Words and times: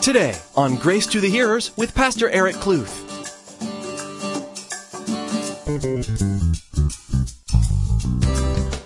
Today 0.00 0.34
on 0.56 0.76
Grace 0.76 1.06
to 1.08 1.20
the 1.20 1.28
Hearers 1.28 1.76
with 1.76 1.94
Pastor 1.94 2.30
Eric 2.30 2.54
Kluth. 2.56 3.04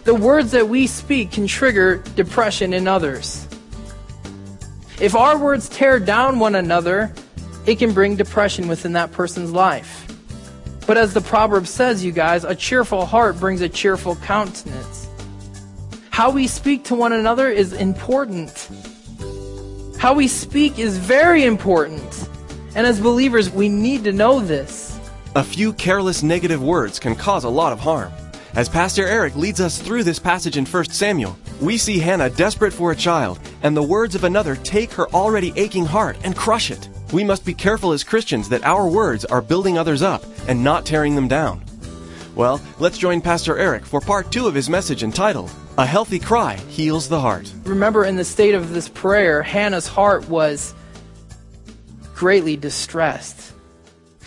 The 0.04 0.14
words 0.14 0.50
that 0.50 0.68
we 0.68 0.86
speak 0.86 1.32
can 1.32 1.46
trigger 1.46 1.98
depression 2.16 2.72
in 2.72 2.88
others. 2.88 3.46
If 5.00 5.14
our 5.14 5.38
words 5.38 5.68
tear 5.68 6.00
down 6.00 6.38
one 6.38 6.54
another, 6.54 7.12
it 7.66 7.78
can 7.78 7.92
bring 7.92 8.16
depression 8.16 8.66
within 8.66 8.92
that 8.94 9.12
person's 9.12 9.52
life. 9.52 10.06
But 10.86 10.96
as 10.96 11.14
the 11.14 11.20
proverb 11.20 11.66
says, 11.66 12.04
you 12.04 12.10
guys, 12.10 12.42
a 12.42 12.54
cheerful 12.54 13.06
heart 13.06 13.38
brings 13.38 13.60
a 13.60 13.68
cheerful 13.68 14.16
countenance. 14.16 15.08
How 16.10 16.30
we 16.30 16.46
speak 16.46 16.84
to 16.84 16.94
one 16.94 17.12
another 17.12 17.48
is 17.48 17.72
important. 17.72 18.68
How 20.02 20.12
we 20.12 20.26
speak 20.26 20.80
is 20.80 20.98
very 20.98 21.44
important. 21.44 22.28
And 22.74 22.88
as 22.88 22.98
believers, 22.98 23.50
we 23.50 23.68
need 23.68 24.02
to 24.02 24.10
know 24.10 24.40
this. 24.40 24.98
A 25.36 25.44
few 25.44 25.72
careless 25.72 26.24
negative 26.24 26.60
words 26.60 26.98
can 26.98 27.14
cause 27.14 27.44
a 27.44 27.48
lot 27.48 27.72
of 27.72 27.78
harm. 27.78 28.12
As 28.56 28.68
Pastor 28.68 29.06
Eric 29.06 29.36
leads 29.36 29.60
us 29.60 29.80
through 29.80 30.02
this 30.02 30.18
passage 30.18 30.56
in 30.56 30.66
1 30.66 30.86
Samuel, 30.86 31.38
we 31.60 31.78
see 31.78 32.00
Hannah 32.00 32.30
desperate 32.30 32.72
for 32.72 32.90
a 32.90 32.96
child, 32.96 33.38
and 33.62 33.76
the 33.76 33.82
words 33.84 34.16
of 34.16 34.24
another 34.24 34.56
take 34.56 34.90
her 34.90 35.08
already 35.10 35.52
aching 35.54 35.86
heart 35.86 36.16
and 36.24 36.34
crush 36.34 36.72
it. 36.72 36.88
We 37.12 37.22
must 37.22 37.44
be 37.44 37.54
careful 37.54 37.92
as 37.92 38.02
Christians 38.02 38.48
that 38.48 38.64
our 38.64 38.88
words 38.88 39.24
are 39.24 39.40
building 39.40 39.78
others 39.78 40.02
up 40.02 40.24
and 40.48 40.64
not 40.64 40.84
tearing 40.84 41.14
them 41.14 41.28
down. 41.28 41.62
Well, 42.34 42.60
let's 42.80 42.98
join 42.98 43.20
Pastor 43.20 43.56
Eric 43.56 43.86
for 43.86 44.00
part 44.00 44.32
two 44.32 44.48
of 44.48 44.54
his 44.54 44.68
message 44.68 45.04
entitled, 45.04 45.52
A 45.78 45.86
Healthy 45.86 46.18
Cry 46.18 46.56
Heals 46.56 47.08
the 47.08 47.20
Heart. 47.20 47.52
Remember, 47.64 48.04
in 48.04 48.16
the 48.16 48.24
state 48.24 48.54
of 48.54 48.72
this 48.72 48.88
prayer, 48.88 49.42
Hannah's 49.42 49.86
heart 49.86 50.28
was 50.28 50.74
greatly 52.14 52.56
distressed. 52.56 53.52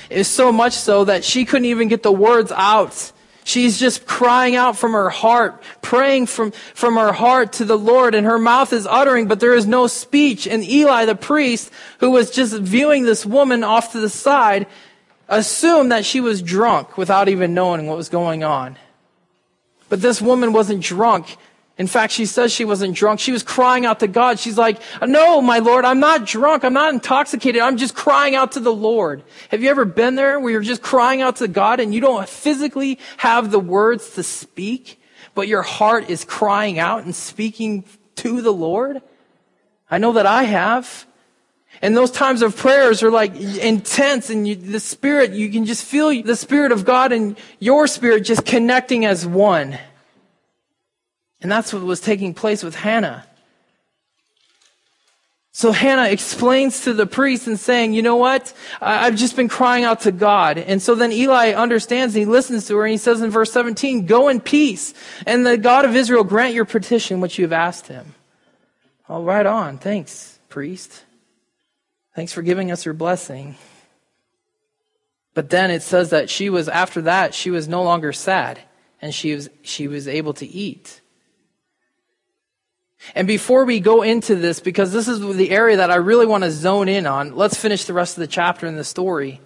It 0.09 0.17
was 0.19 0.27
so 0.27 0.51
much 0.51 0.73
so 0.73 1.05
that 1.05 1.23
she 1.23 1.45
couldn't 1.45 1.65
even 1.65 1.87
get 1.87 2.03
the 2.03 2.11
words 2.11 2.51
out 2.51 3.11
She's 3.45 3.79
just 3.79 4.07
crying 4.07 4.55
out 4.55 4.75
from 4.75 4.93
her 4.93 5.11
heart, 5.11 5.61
praying 5.83 6.25
from, 6.25 6.51
from 6.73 6.95
her 6.95 7.13
heart 7.13 7.53
to 7.53 7.65
the 7.65 7.77
Lord, 7.77 8.15
and 8.15 8.25
her 8.25 8.39
mouth 8.39 8.73
is 8.73 8.87
uttering, 8.87 9.27
but 9.27 9.39
there 9.39 9.53
is 9.53 9.67
no 9.67 9.85
speech. 9.85 10.47
And 10.47 10.63
Eli, 10.63 11.05
the 11.05 11.13
priest, 11.13 11.71
who 11.99 12.09
was 12.09 12.31
just 12.31 12.55
viewing 12.55 13.05
this 13.05 13.23
woman 13.23 13.63
off 13.63 13.91
to 13.91 13.99
the 13.99 14.09
side, 14.09 14.65
assumed 15.29 15.91
that 15.91 16.05
she 16.05 16.21
was 16.21 16.41
drunk 16.41 16.97
without 16.97 17.29
even 17.29 17.53
knowing 17.53 17.85
what 17.85 17.97
was 17.97 18.09
going 18.09 18.43
on. 18.43 18.77
But 19.95 20.01
this 20.01 20.21
woman 20.21 20.51
wasn't 20.51 20.83
drunk. 20.83 21.37
In 21.77 21.87
fact, 21.87 22.11
she 22.11 22.25
says 22.25 22.51
she 22.51 22.65
wasn't 22.65 22.97
drunk. 22.97 23.21
She 23.21 23.31
was 23.31 23.43
crying 23.43 23.85
out 23.85 24.01
to 24.01 24.09
God. 24.09 24.39
She's 24.39 24.57
like, 24.57 24.81
no, 25.01 25.41
my 25.41 25.59
Lord, 25.59 25.85
I'm 25.85 26.01
not 26.01 26.25
drunk. 26.25 26.65
I'm 26.65 26.73
not 26.73 26.93
intoxicated. 26.93 27.61
I'm 27.61 27.77
just 27.77 27.95
crying 27.95 28.35
out 28.35 28.51
to 28.51 28.59
the 28.59 28.73
Lord. 28.73 29.23
Have 29.51 29.63
you 29.63 29.69
ever 29.69 29.85
been 29.85 30.15
there 30.15 30.37
where 30.37 30.51
you're 30.51 30.59
just 30.59 30.81
crying 30.81 31.21
out 31.21 31.37
to 31.37 31.47
God 31.47 31.79
and 31.79 31.93
you 31.93 32.01
don't 32.01 32.27
physically 32.27 32.99
have 33.15 33.51
the 33.51 33.59
words 33.59 34.15
to 34.15 34.23
speak, 34.23 35.01
but 35.33 35.47
your 35.47 35.61
heart 35.61 36.09
is 36.09 36.25
crying 36.25 36.77
out 36.77 37.05
and 37.05 37.15
speaking 37.15 37.85
to 38.15 38.41
the 38.41 38.51
Lord? 38.51 39.01
I 39.89 39.97
know 39.97 40.11
that 40.11 40.25
I 40.25 40.43
have. 40.43 41.05
And 41.81 41.95
those 41.95 42.11
times 42.11 42.41
of 42.41 42.55
prayers 42.55 43.03
are 43.03 43.11
like 43.11 43.35
intense 43.35 44.29
and 44.29 44.47
you, 44.47 44.55
the 44.55 44.79
spirit, 44.79 45.31
you 45.31 45.51
can 45.51 45.65
just 45.65 45.83
feel 45.83 46.23
the 46.23 46.35
spirit 46.35 46.71
of 46.71 46.85
God 46.85 47.11
and 47.11 47.37
your 47.59 47.87
spirit 47.87 48.21
just 48.21 48.45
connecting 48.45 49.05
as 49.05 49.25
one. 49.25 49.77
And 51.41 51.51
that's 51.51 51.73
what 51.73 51.83
was 51.83 51.99
taking 51.99 52.33
place 52.33 52.63
with 52.63 52.75
Hannah. 52.75 53.27
So 55.51 55.71
Hannah 55.71 56.09
explains 56.09 56.81
to 56.81 56.91
the 56.91 57.05
priest 57.05 57.47
and 57.47 57.57
saying, 57.57 57.93
you 57.93 58.01
know 58.01 58.17
what? 58.17 58.53
I've 58.81 59.15
just 59.15 59.37
been 59.37 59.47
crying 59.47 59.85
out 59.85 60.01
to 60.01 60.11
God. 60.11 60.57
And 60.57 60.81
so 60.81 60.95
then 60.95 61.13
Eli 61.13 61.53
understands 61.53 62.13
and 62.13 62.19
he 62.19 62.25
listens 62.25 62.67
to 62.67 62.75
her 62.75 62.83
and 62.83 62.91
he 62.91 62.97
says 62.97 63.21
in 63.21 63.29
verse 63.29 63.53
17, 63.53 64.05
go 64.05 64.27
in 64.27 64.41
peace 64.41 64.93
and 65.25 65.45
the 65.45 65.57
God 65.57 65.85
of 65.85 65.95
Israel 65.95 66.25
grant 66.25 66.53
your 66.53 66.65
petition 66.65 67.21
which 67.21 67.37
you 67.37 67.45
have 67.45 67.53
asked 67.53 67.87
him. 67.87 68.15
All 69.07 69.23
right 69.23 69.45
on. 69.45 69.77
Thanks, 69.77 70.39
priest. 70.49 71.05
Thanks 72.15 72.31
for 72.31 72.41
giving 72.41 72.71
us 72.71 72.85
your 72.85 72.93
blessing. 72.93 73.55
But 75.33 75.49
then 75.49 75.69
it 75.69 75.83
says 75.83 76.11
that 76.11 76.29
she 76.29 76.49
was, 76.49 76.69
after 76.69 77.01
that, 77.01 77.33
she 77.33 77.51
was 77.51 77.67
no 77.67 77.83
longer 77.83 78.13
sad 78.13 78.59
and 79.01 79.13
she 79.13 79.35
was, 79.35 79.49
she 79.61 79.87
was 79.87 80.07
able 80.07 80.33
to 80.35 80.47
eat. 80.47 81.01
And 83.13 83.27
before 83.27 83.65
we 83.65 83.81
go 83.81 84.01
into 84.01 84.35
this, 84.35 84.61
because 84.61 84.93
this 84.93 85.09
is 85.09 85.19
the 85.19 85.51
area 85.51 85.77
that 85.77 85.91
I 85.91 85.95
really 85.95 86.25
want 86.25 86.45
to 86.45 86.51
zone 86.51 86.87
in 86.87 87.05
on, 87.05 87.35
let's 87.35 87.57
finish 87.57 87.83
the 87.83 87.93
rest 87.93 88.17
of 88.17 88.21
the 88.21 88.27
chapter 88.27 88.65
in 88.65 88.77
the 88.77 88.85
story. 88.85 89.41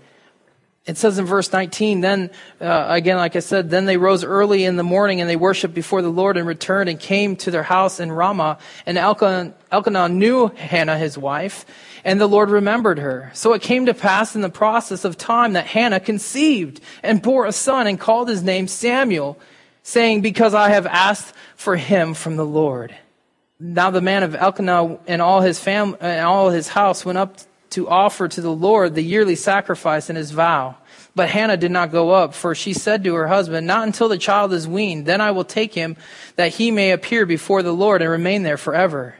It 0.90 0.98
says 0.98 1.20
in 1.20 1.26
verse 1.26 1.54
19, 1.54 2.02
then, 2.02 2.32
uh, 2.60 2.88
again, 2.90 3.18
like 3.18 3.36
I 3.36 3.42
said, 3.42 3.70
then 3.70 3.86
they 3.86 3.98
rose 3.98 4.24
early 4.24 4.66
in 4.66 4.76
the 4.76 4.82
morning 4.82 5.22
and 5.22 5.30
they 5.30 5.36
worshiped 5.36 5.76
before 5.76 6.02
the 6.02 6.10
Lord 6.10 6.36
and 6.36 6.48
returned 6.48 6.90
and 6.90 7.00
came 7.00 7.36
to 7.38 7.52
their 7.52 7.62
house 7.62 8.00
in 8.00 8.12
Ramah. 8.12 8.58
And 8.88 8.98
Elkanah, 8.98 10.10
knew 10.10 10.48
Hannah, 10.48 10.98
his 10.98 11.16
wife, 11.16 11.68
and 12.04 12.20
the 12.20 12.26
Lord 12.26 12.50
remembered 12.50 12.98
her. 12.98 13.30
So 13.36 13.54
it 13.54 13.62
came 13.62 13.86
to 13.86 13.94
pass 13.94 14.36
in 14.36 14.42
the 14.42 14.50
process 14.50 15.06
of 15.06 15.16
time 15.16 15.54
that 15.54 15.68
Hannah 15.68 16.00
conceived 16.00 16.82
and 17.04 17.22
bore 17.22 17.46
a 17.46 17.52
son 17.52 17.86
and 17.86 18.00
called 18.00 18.28
his 18.28 18.42
name 18.42 18.68
Samuel, 18.68 19.38
saying, 19.84 20.22
because 20.22 20.56
I 20.56 20.70
have 20.70 20.88
asked 20.88 21.36
for 21.56 21.76
him 21.76 22.16
from 22.16 22.36
the 22.36 22.46
Lord. 22.46 22.96
Now 23.60 23.92
the 23.92 24.02
man 24.02 24.24
of 24.24 24.34
Elkanah 24.34 24.98
and 25.06 25.22
all 25.22 25.42
his 25.42 25.60
fam- 25.60 25.98
and 26.00 26.26
all 26.26 26.50
his 26.50 26.68
house 26.68 27.06
went 27.06 27.20
up 27.20 27.38
to 27.72 27.88
offer 27.88 28.28
to 28.28 28.42
the 28.42 28.52
Lord 28.52 28.96
the 28.96 29.02
yearly 29.02 29.36
sacrifice 29.36 30.10
and 30.10 30.18
his 30.18 30.32
vow. 30.32 30.76
But 31.16 31.30
Hannah 31.30 31.58
did 31.58 31.72
not 31.72 31.92
go 31.92 32.12
up, 32.12 32.34
for 32.34 32.56
she 32.56 32.74
said 32.74 33.04
to 33.04 33.16
her 33.16 33.28
husband, 33.28 33.68
Not 33.68 33.86
until 33.86 34.10
the 34.10 34.18
child 34.18 34.54
is 34.54 34.68
weaned, 34.68 35.06
then 35.06 35.22
I 35.22 35.32
will 35.32 35.44
take 35.44 35.74
him, 35.74 35.98
that 36.36 36.54
he 36.54 36.72
may 36.72 36.92
appear 36.92 37.26
before 37.26 37.64
the 37.64 37.74
Lord 37.74 38.02
and 38.02 38.12
remain 38.12 38.44
there 38.44 38.58
forever. 38.58 39.16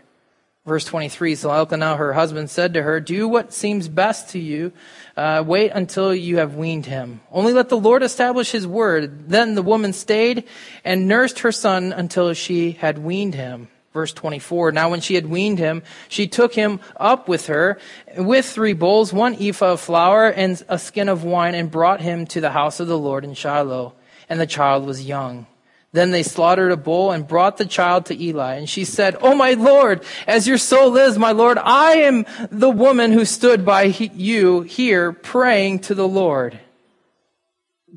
Verse 0.66 0.86
23 0.86 1.36
So 1.36 1.52
Elkanah, 1.52 1.98
her 1.98 2.14
husband, 2.14 2.50
said 2.50 2.76
to 2.76 2.84
her, 2.84 3.00
Do 3.00 3.28
what 3.28 3.54
seems 3.54 3.88
best 3.88 4.30
to 4.30 4.40
you. 4.40 4.72
Uh, 5.18 5.44
wait 5.46 5.72
until 5.72 6.14
you 6.14 6.38
have 6.38 6.56
weaned 6.56 6.86
him. 6.86 7.22
Only 7.32 7.54
let 7.54 7.70
the 7.70 7.78
Lord 7.78 8.04
establish 8.04 8.52
his 8.52 8.68
word. 8.68 9.30
Then 9.30 9.56
the 9.56 9.62
woman 9.64 9.94
stayed 9.94 10.46
and 10.86 11.08
nursed 11.08 11.40
her 11.40 11.52
son 11.52 11.92
until 11.92 12.34
she 12.34 12.74
had 12.74 13.00
weaned 13.00 13.36
him. 13.36 13.68
Verse 13.94 14.14
24. 14.14 14.72
Now 14.72 14.90
when 14.90 15.02
she 15.02 15.16
had 15.16 15.28
weaned 15.28 15.60
him, 15.60 15.82
she 16.08 16.28
took 16.28 16.54
him 16.54 16.80
up 16.98 17.28
with 17.28 17.48
her 17.48 17.80
with 18.18 18.46
three 18.46 18.74
bowls, 18.74 19.12
one 19.12 19.36
ephah 19.42 19.74
of 19.74 19.82
flour, 19.82 20.28
and 20.28 20.64
a 20.70 20.78
skin 20.78 21.10
of 21.10 21.24
wine, 21.24 21.56
and 21.56 21.72
brought 21.72 22.02
him 22.02 22.28
to 22.28 22.42
the 22.42 22.52
house 22.52 22.80
of 22.80 22.88
the 22.88 22.98
Lord 22.98 23.24
in 23.24 23.34
Shiloh. 23.34 23.94
And 24.30 24.40
the 24.40 24.46
child 24.46 24.86
was 24.86 25.06
young. 25.06 25.48
Then 25.92 26.12
they 26.12 26.22
slaughtered 26.22 26.72
a 26.72 26.78
bull 26.78 27.12
and 27.12 27.28
brought 27.28 27.58
the 27.58 27.66
child 27.66 28.06
to 28.06 28.24
Eli. 28.24 28.56
And 28.56 28.70
she 28.70 28.86
said, 28.86 29.18
Oh, 29.22 29.34
my 29.34 29.54
Lord, 29.54 30.04
as 30.28 30.48
your 30.48 30.60
soul 30.60 30.92
lives, 30.92 31.18
my 31.18 31.32
Lord, 31.32 31.58
I 31.58 31.94
am 31.94 32.28
the 32.52 32.70
woman 32.70 33.12
who 33.12 33.26
stood 33.26 33.66
by 33.66 33.84
you 33.84 34.62
here 34.62 35.12
praying 35.12 35.80
to 35.80 35.96
the 35.96 36.08
Lord. 36.08 36.60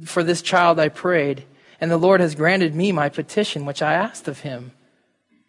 For 0.06 0.22
this 0.24 0.40
child 0.40 0.80
I 0.80 0.88
prayed, 0.88 1.44
and 1.82 1.90
the 1.90 1.98
Lord 1.98 2.22
has 2.22 2.34
granted 2.34 2.74
me 2.74 2.92
my 2.92 3.10
petition, 3.10 3.66
which 3.66 3.82
I 3.82 3.92
asked 3.92 4.26
of 4.26 4.40
him. 4.40 4.72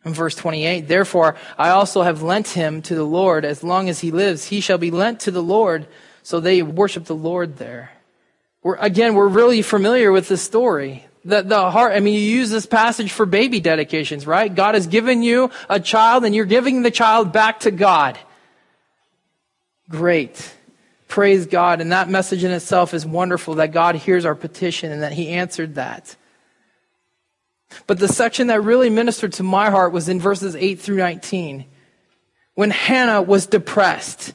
In 0.05 0.13
verse 0.13 0.35
28, 0.35 0.87
therefore 0.87 1.35
I 1.57 1.69
also 1.69 2.01
have 2.01 2.21
lent 2.21 2.49
him 2.49 2.81
to 2.83 2.95
the 2.95 3.05
Lord. 3.05 3.45
As 3.45 3.63
long 3.63 3.87
as 3.89 3.99
he 3.99 4.11
lives, 4.11 4.45
he 4.45 4.59
shall 4.59 4.77
be 4.77 4.91
lent 4.91 5.21
to 5.21 5.31
the 5.31 5.43
Lord. 5.43 5.87
So 6.23 6.39
they 6.39 6.61
worship 6.61 7.05
the 7.05 7.15
Lord 7.15 7.57
there. 7.57 7.91
We're, 8.63 8.75
again, 8.75 9.15
we're 9.15 9.27
really 9.27 9.61
familiar 9.61 10.11
with 10.11 10.27
this 10.27 10.41
story. 10.41 11.05
The, 11.25 11.41
the 11.41 11.71
heart, 11.71 11.93
I 11.93 11.99
mean, 11.99 12.15
you 12.15 12.19
use 12.19 12.49
this 12.49 12.65
passage 12.65 13.11
for 13.11 13.25
baby 13.25 13.61
dedications, 13.61 14.27
right? 14.27 14.53
God 14.53 14.75
has 14.75 14.87
given 14.87 15.23
you 15.23 15.51
a 15.69 15.79
child 15.79 16.25
and 16.25 16.35
you're 16.35 16.45
giving 16.45 16.81
the 16.81 16.91
child 16.91 17.31
back 17.31 17.61
to 17.61 17.71
God. 17.71 18.17
Great. 19.89 20.53
Praise 21.07 21.45
God. 21.45 21.79
And 21.79 21.91
that 21.91 22.09
message 22.09 22.43
in 22.43 22.51
itself 22.51 22.93
is 22.93 23.05
wonderful 23.05 23.55
that 23.55 23.71
God 23.71 23.95
hears 23.95 24.25
our 24.25 24.35
petition 24.35 24.91
and 24.91 25.03
that 25.03 25.13
he 25.13 25.29
answered 25.29 25.75
that. 25.75 26.15
But 27.87 27.99
the 27.99 28.07
section 28.07 28.47
that 28.47 28.61
really 28.61 28.89
ministered 28.89 29.33
to 29.33 29.43
my 29.43 29.69
heart 29.69 29.93
was 29.93 30.09
in 30.09 30.19
verses 30.19 30.55
8 30.55 30.79
through 30.79 30.97
19. 30.97 31.65
When 32.55 32.69
Hannah 32.69 33.21
was 33.21 33.47
depressed. 33.47 34.33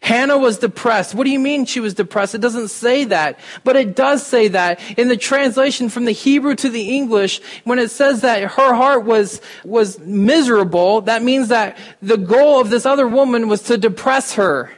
Hannah 0.00 0.38
was 0.38 0.58
depressed. 0.58 1.14
What 1.14 1.24
do 1.24 1.30
you 1.30 1.40
mean 1.40 1.66
she 1.66 1.80
was 1.80 1.92
depressed? 1.92 2.34
It 2.34 2.40
doesn't 2.40 2.68
say 2.68 3.04
that. 3.04 3.38
But 3.64 3.76
it 3.76 3.96
does 3.96 4.24
say 4.24 4.48
that 4.48 4.80
in 4.96 5.08
the 5.08 5.16
translation 5.16 5.88
from 5.88 6.04
the 6.04 6.12
Hebrew 6.12 6.54
to 6.54 6.70
the 6.70 6.90
English, 6.90 7.40
when 7.64 7.78
it 7.78 7.90
says 7.90 8.22
that 8.22 8.42
her 8.42 8.74
heart 8.74 9.04
was, 9.04 9.40
was 9.64 9.98
miserable, 9.98 11.02
that 11.02 11.22
means 11.22 11.48
that 11.48 11.76
the 12.00 12.16
goal 12.16 12.60
of 12.60 12.70
this 12.70 12.86
other 12.86 13.08
woman 13.08 13.48
was 13.48 13.62
to 13.64 13.76
depress 13.76 14.34
her. 14.34 14.70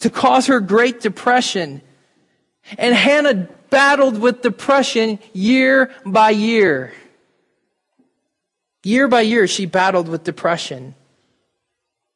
To 0.00 0.10
cause 0.10 0.46
her 0.46 0.60
great 0.60 1.00
depression. 1.00 1.82
And 2.78 2.94
Hannah 2.94 3.48
battled 3.70 4.18
with 4.18 4.42
depression 4.42 5.18
year 5.32 5.92
by 6.04 6.30
year. 6.30 6.92
Year 8.82 9.08
by 9.08 9.22
year, 9.22 9.46
she 9.46 9.66
battled 9.66 10.08
with 10.08 10.24
depression. 10.24 10.94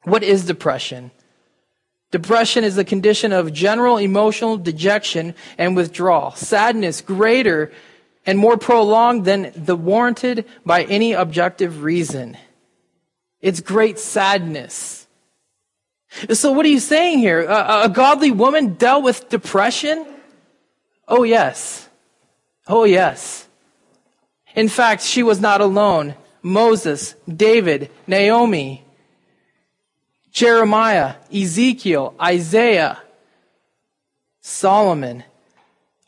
What 0.04 0.22
is 0.22 0.46
depression? 0.46 1.10
Depression 2.10 2.64
is 2.64 2.76
a 2.78 2.84
condition 2.84 3.32
of 3.32 3.52
general 3.52 3.96
emotional 3.96 4.56
dejection 4.56 5.34
and 5.58 5.76
withdrawal, 5.76 6.32
sadness 6.32 7.00
greater 7.00 7.70
and 8.26 8.38
more 8.38 8.56
prolonged 8.56 9.24
than 9.24 9.52
the 9.54 9.76
warranted 9.76 10.44
by 10.64 10.84
any 10.84 11.12
objective 11.12 11.82
reason. 11.82 12.36
It's 13.40 13.60
great 13.60 13.98
sadness. 13.98 15.06
So 16.32 16.52
what 16.52 16.66
are 16.66 16.70
you 16.70 16.80
saying 16.80 17.20
here? 17.20 17.42
A, 17.42 17.82
a 17.84 17.88
godly 17.88 18.30
woman 18.30 18.74
dealt 18.74 19.04
with 19.04 19.28
depression? 19.28 20.04
Oh 21.10 21.24
yes. 21.24 21.88
Oh 22.68 22.84
yes. 22.84 23.48
In 24.54 24.68
fact, 24.68 25.02
she 25.02 25.22
was 25.22 25.40
not 25.40 25.60
alone. 25.60 26.14
Moses, 26.42 27.14
David, 27.28 27.90
Naomi, 28.06 28.84
Jeremiah, 30.32 31.16
Ezekiel, 31.34 32.14
Isaiah, 32.20 33.02
Solomon, 34.40 35.24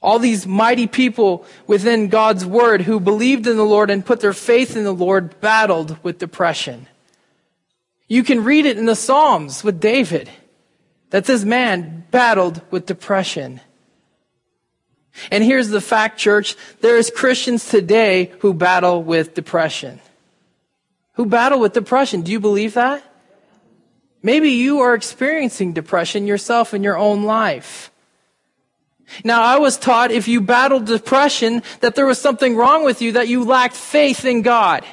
all 0.01 0.19
these 0.19 0.47
mighty 0.47 0.87
people 0.87 1.45
within 1.67 2.09
God's 2.09 2.47
word 2.47 2.83
who 2.83 2.99
believed 2.99 3.47
in 3.47 3.57
the 3.57 3.65
Lord 3.65 3.91
and 3.91 4.07
put 4.07 4.21
their 4.21 4.33
faith 4.33 4.77
in 4.77 4.85
the 4.85 4.95
Lord 4.95 5.39
battled 5.41 6.03
with 6.03 6.19
depression. 6.19 6.89
You 8.09 8.23
can 8.23 8.45
read 8.45 8.67
it 8.67 8.79
in 8.79 8.87
the 8.87 8.97
Psalms 8.97 9.63
with 9.63 9.81
David 9.81 10.31
that 11.11 11.25
this 11.25 11.45
man 11.45 12.05
battled 12.11 12.63
with 12.71 12.87
depression. 12.87 13.61
And 15.31 15.45
here's 15.45 15.69
the 15.69 15.81
fact, 15.81 16.19
church. 16.19 16.57
There 16.81 16.97
is 16.97 17.11
Christians 17.11 17.69
today 17.69 18.33
who 18.41 18.55
battle 18.55 19.03
with 19.03 19.35
depression. 19.35 20.01
Who 21.15 21.27
battle 21.27 21.61
with 21.61 21.75
depression. 21.75 22.23
Do 22.23 22.33
you 22.33 22.41
believe 22.41 22.75
that? 22.75 23.03
Maybe 24.23 24.51
you 24.51 24.81
are 24.81 24.95
experiencing 24.95 25.73
depression 25.73 26.27
yourself 26.27 26.75
in 26.75 26.83
your 26.83 26.97
own 26.97 27.25
life. 27.25 27.91
Now, 29.25 29.43
I 29.43 29.59
was 29.59 29.77
taught 29.77 30.11
if 30.11 30.29
you 30.29 30.41
battled 30.41 30.87
depression 30.87 31.63
that 31.81 31.95
there 31.95 32.07
was 32.07 32.19
something 32.19 32.57
wrong 32.57 32.85
with 32.85 33.03
you, 33.03 33.13
that 33.13 33.29
you 33.29 33.45
lacked 33.45 33.77
faith 33.77 34.25
in 34.25 34.43
God. 34.43 34.85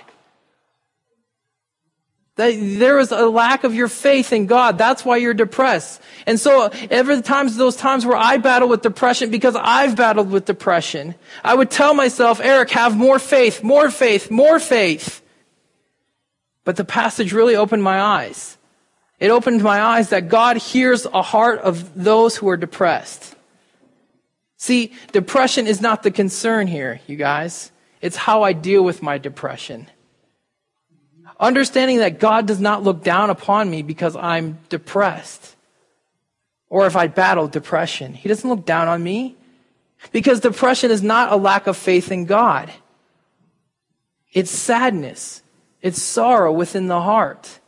There 2.40 3.00
a 3.12 3.28
lack 3.28 3.66
of 3.66 3.76
your 3.76 3.90
faith 3.90 4.32
in 4.32 4.46
God. 4.46 4.78
That's 4.78 5.04
why 5.04 5.18
you're 5.18 5.34
depressed. 5.34 6.02
And 6.26 6.40
so 6.40 6.70
every 6.90 7.22
times 7.22 7.58
those 7.58 7.76
times 7.76 8.06
where 8.06 8.16
I 8.16 8.38
battle 8.38 8.70
with 8.70 8.82
depression, 8.82 9.30
because 9.30 9.58
I've 9.60 9.98
battled 9.98 10.32
with 10.32 10.46
depression, 10.46 11.16
I 11.44 11.54
would 11.54 11.70
tell 11.70 11.94
myself, 11.94 12.40
Eric, 12.40 12.70
have 12.70 12.96
more 12.96 13.20
faith, 13.20 13.62
more 13.62 13.92
faith, 13.92 14.32
more 14.32 14.58
faith. 14.58 15.22
But 16.64 16.78
the 16.78 16.86
passage 16.86 17.34
really 17.34 17.58
opened 17.58 17.84
my 17.84 18.00
eyes. 18.00 18.58
It 19.20 19.32
opened 19.32 19.62
my 19.62 19.82
eyes 19.82 20.10
that 20.10 20.30
God 20.30 20.56
hears 20.56 21.06
a 21.06 21.22
heart 21.22 21.60
of 21.60 21.94
those 22.02 22.38
who 22.38 22.48
are 22.48 22.56
depressed. 22.56 23.36
See, 24.56 24.94
depression 25.12 25.68
is 25.68 25.82
not 25.82 26.04
the 26.04 26.12
concern 26.12 26.68
here, 26.68 27.02
you 27.06 27.18
guys. 27.18 27.74
It's 28.00 28.16
how 28.16 28.44
I 28.44 28.54
deal 28.54 28.82
with 28.82 29.02
my 29.02 29.18
depression. 29.18 29.88
Understanding 31.40 32.00
that 32.00 32.20
God 32.20 32.46
does 32.46 32.60
not 32.60 32.84
look 32.84 33.04
down 33.04 33.30
upon 33.30 33.70
me 33.70 33.82
because 33.82 34.16
I'm 34.16 34.58
depressed. 34.68 35.56
Or 36.70 36.86
if 36.86 36.96
I 36.96 37.08
battle 37.08 37.48
depression. 37.48 38.14
He 38.14 38.28
doesn't 38.28 38.50
look 38.50 38.66
down 38.66 38.88
on 38.88 39.02
me. 39.02 39.36
Because 40.12 40.40
depression 40.40 40.92
is 40.92 41.02
not 41.02 41.32
a 41.32 41.36
lack 41.36 41.68
of 41.68 41.78
faith 41.78 42.12
in 42.12 42.26
God. 42.26 42.72
It's 44.34 44.52
sadness. 44.52 45.42
It's 45.82 46.02
sorrow 46.02 46.52
within 46.52 46.88
the 46.88 47.02
heart. 47.02 47.60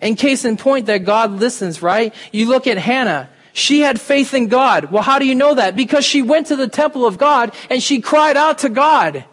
And 0.00 0.16
case 0.16 0.44
in 0.44 0.56
point 0.56 0.86
that 0.86 0.98
God 0.98 1.32
listens, 1.32 1.82
right? 1.82 2.14
You 2.30 2.48
look 2.48 2.66
at 2.66 2.78
Hannah. 2.78 3.28
She 3.52 3.80
had 3.80 4.00
faith 4.00 4.32
in 4.32 4.48
God. 4.48 4.90
Well, 4.90 5.02
how 5.02 5.18
do 5.18 5.26
you 5.26 5.34
know 5.34 5.54
that? 5.54 5.76
Because 5.76 6.04
she 6.04 6.22
went 6.22 6.46
to 6.46 6.56
the 6.56 6.68
temple 6.68 7.04
of 7.04 7.18
God 7.18 7.54
and 7.68 7.82
she 7.82 8.00
cried 8.00 8.36
out 8.36 8.58
to 8.58 8.68
God. 8.68 9.24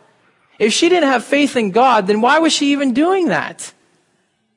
If 0.60 0.74
she 0.74 0.90
didn't 0.90 1.10
have 1.10 1.24
faith 1.24 1.56
in 1.56 1.72
God, 1.72 2.06
then 2.08 2.22
why 2.22 2.40
was 2.40 2.54
she 2.54 2.74
even 2.74 2.94
doing 2.94 3.30
that? 3.30 3.74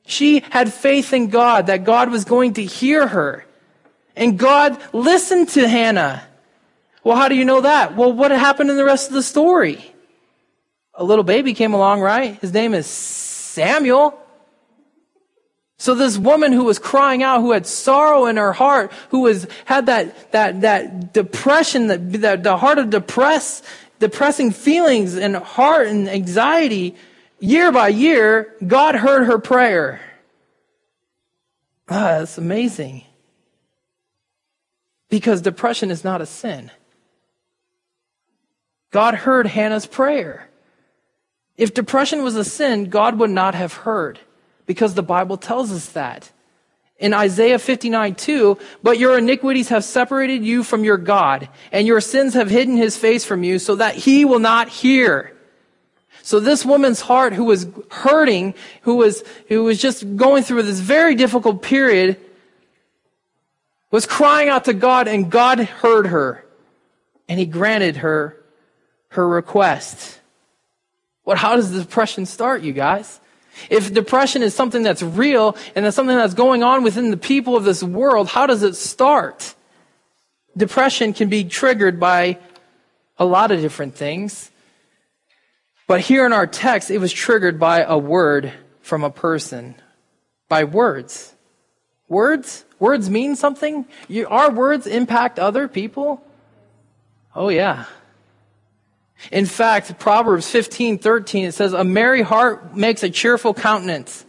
She 0.05 0.41
had 0.51 0.71
faith 0.71 1.13
in 1.13 1.29
God 1.29 1.67
that 1.67 1.85
God 1.85 2.11
was 2.11 2.25
going 2.25 2.55
to 2.55 2.63
hear 2.63 3.07
her. 3.07 3.45
And 4.15 4.37
God 4.37 4.79
listened 4.91 5.49
to 5.49 5.67
Hannah. 5.67 6.21
Well, 7.03 7.15
how 7.15 7.29
do 7.29 7.35
you 7.35 7.45
know 7.45 7.61
that? 7.61 7.95
Well, 7.95 8.11
what 8.11 8.31
happened 8.31 8.69
in 8.69 8.75
the 8.75 8.85
rest 8.85 9.07
of 9.07 9.13
the 9.13 9.23
story? 9.23 9.93
A 10.93 11.03
little 11.03 11.23
baby 11.23 11.53
came 11.53 11.73
along, 11.73 12.01
right? 12.01 12.39
His 12.39 12.53
name 12.53 12.73
is 12.73 12.85
Samuel. 12.85 14.19
So 15.77 15.95
this 15.95 16.17
woman 16.17 16.53
who 16.53 16.63
was 16.63 16.79
crying 16.79 17.23
out, 17.23 17.41
who 17.41 17.51
had 17.51 17.65
sorrow 17.65 18.25
in 18.25 18.37
her 18.37 18.53
heart, 18.53 18.91
who 19.09 19.21
was, 19.21 19.47
had 19.65 19.87
that, 19.87 20.31
that, 20.31 20.61
that 20.61 21.13
depression, 21.13 21.87
that, 21.87 22.11
that 22.21 22.43
the 22.43 22.57
heart 22.57 22.77
of 22.77 22.89
depress, 22.89 23.63
depressing 24.03 24.51
feelings 24.51 25.15
and 25.15 25.33
heart 25.37 25.87
and 25.87 26.09
anxiety, 26.09 26.93
year 27.39 27.71
by 27.71 27.87
year, 27.87 28.53
God 28.67 28.95
heard 28.95 29.27
her 29.27 29.39
prayer. 29.39 30.01
Ah, 31.87 32.19
that's 32.19 32.37
amazing. 32.37 33.05
Because 35.09 35.39
depression 35.39 35.89
is 35.89 36.03
not 36.03 36.19
a 36.19 36.25
sin. 36.25 36.69
God 38.91 39.15
heard 39.15 39.47
Hannah's 39.47 39.85
prayer. 39.85 40.49
If 41.55 41.73
depression 41.73 42.23
was 42.23 42.35
a 42.35 42.43
sin, 42.43 42.89
God 42.89 43.17
would 43.19 43.29
not 43.29 43.55
have 43.55 43.71
heard 43.71 44.19
because 44.65 44.95
the 44.95 45.01
Bible 45.01 45.37
tells 45.37 45.71
us 45.71 45.87
that. 45.93 46.29
In 47.03 47.13
Isaiah 47.13 47.59
59, 47.59 48.15
2, 48.15 48.57
but 48.81 48.97
your 48.97 49.17
iniquities 49.17 49.67
have 49.67 49.83
separated 49.83 50.45
you 50.45 50.63
from 50.63 50.85
your 50.85 50.97
God, 50.97 51.49
and 51.73 51.85
your 51.85 51.99
sins 51.99 52.33
have 52.33 52.49
hidden 52.49 52.77
his 52.77 52.95
face 52.95 53.25
from 53.25 53.43
you 53.43 53.59
so 53.59 53.75
that 53.75 53.95
he 53.95 54.23
will 54.23 54.39
not 54.39 54.69
hear. 54.69 55.35
So 56.21 56.39
this 56.39 56.65
woman's 56.65 57.01
heart 57.01 57.33
who 57.33 57.43
was 57.43 57.67
hurting, 57.91 58.53
who 58.83 58.95
was, 58.95 59.21
who 59.49 59.65
was 59.65 59.81
just 59.81 60.15
going 60.15 60.43
through 60.43 60.63
this 60.63 60.79
very 60.79 61.15
difficult 61.15 61.61
period, 61.61 62.17
was 63.91 64.05
crying 64.05 64.47
out 64.47 64.63
to 64.65 64.73
God 64.73 65.09
and 65.09 65.29
God 65.29 65.59
heard 65.59 66.07
her 66.07 66.45
and 67.27 67.37
he 67.37 67.45
granted 67.45 67.97
her 67.97 68.37
her 69.09 69.27
request. 69.27 70.19
What, 71.23 71.37
how 71.37 71.55
does 71.55 71.71
the 71.71 71.81
depression 71.81 72.25
start, 72.25 72.63
you 72.63 72.73
guys? 72.73 73.19
If 73.69 73.93
depression 73.93 74.41
is 74.41 74.53
something 74.53 74.83
that's 74.83 75.01
real 75.01 75.55
and 75.75 75.85
that's 75.85 75.95
something 75.95 76.15
that's 76.15 76.33
going 76.33 76.63
on 76.63 76.83
within 76.83 77.11
the 77.11 77.17
people 77.17 77.55
of 77.55 77.63
this 77.63 77.83
world, 77.83 78.27
how 78.29 78.45
does 78.45 78.63
it 78.63 78.75
start? 78.75 79.55
Depression 80.55 81.13
can 81.13 81.29
be 81.29 81.43
triggered 81.43 81.99
by 81.99 82.37
a 83.17 83.25
lot 83.25 83.51
of 83.51 83.61
different 83.61 83.95
things. 83.95 84.51
But 85.87 86.01
here 86.01 86.25
in 86.25 86.33
our 86.33 86.47
text, 86.47 86.91
it 86.91 86.99
was 86.99 87.11
triggered 87.11 87.59
by 87.59 87.81
a 87.81 87.97
word 87.97 88.53
from 88.81 89.03
a 89.03 89.09
person. 89.09 89.75
By 90.49 90.63
words. 90.63 91.33
Words? 92.07 92.65
Words 92.79 93.09
mean 93.09 93.35
something? 93.35 93.85
You, 94.07 94.27
our 94.27 94.51
words 94.51 94.87
impact 94.87 95.39
other 95.39 95.67
people? 95.67 96.21
Oh 97.35 97.49
yeah. 97.49 97.85
In 99.31 99.45
fact, 99.45 99.99
Proverbs 99.99 100.49
15, 100.49 100.99
13, 100.99 101.45
it 101.45 101.53
says, 101.53 101.73
A 101.73 101.83
merry 101.83 102.21
heart 102.21 102.75
makes 102.75 103.03
a 103.03 103.09
cheerful 103.09 103.53
countenance, 103.53 104.25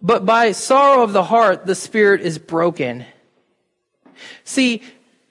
but 0.00 0.24
by 0.24 0.52
sorrow 0.52 1.02
of 1.02 1.12
the 1.12 1.24
heart, 1.24 1.66
the 1.66 1.74
spirit 1.74 2.20
is 2.20 2.38
broken. 2.38 3.04
See, 4.44 4.82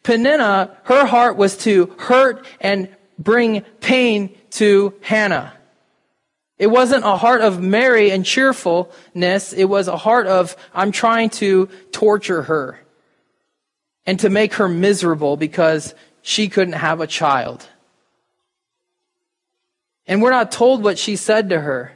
Peninnah, 0.04 0.78
her 0.84 1.06
heart 1.06 1.38
was 1.38 1.58
to 1.60 1.96
hurt 1.98 2.46
and 2.60 2.94
bring 3.18 3.62
pain 3.80 4.36
to 4.52 4.94
Hannah. 5.02 5.54
It 6.58 6.68
wasn't 6.68 7.06
a 7.06 7.18
heart 7.18 7.42
of 7.42 7.62
merry 7.62 8.12
and 8.12 8.26
cheerfulness. 8.26 9.54
It 9.54 9.66
was 9.66 9.88
a 9.88 9.98
heart 9.98 10.28
of, 10.28 10.56
I'm 10.74 10.92
trying 10.92 11.30
to 11.32 11.68
torture 11.92 12.44
her 12.44 12.80
and 14.06 14.20
to 14.20 14.30
make 14.30 14.56
her 14.56 14.70
miserable 14.70 15.38
because 15.38 15.96
she 16.22 16.50
couldn't 16.50 16.74
have 16.74 17.02
a 17.02 17.08
child. 17.08 17.68
And 20.08 20.22
we're 20.22 20.32
not 20.32 20.52
told 20.52 20.84
what 20.84 20.98
she 20.98 21.16
said 21.16 21.50
to 21.50 21.60
her. 21.60 21.94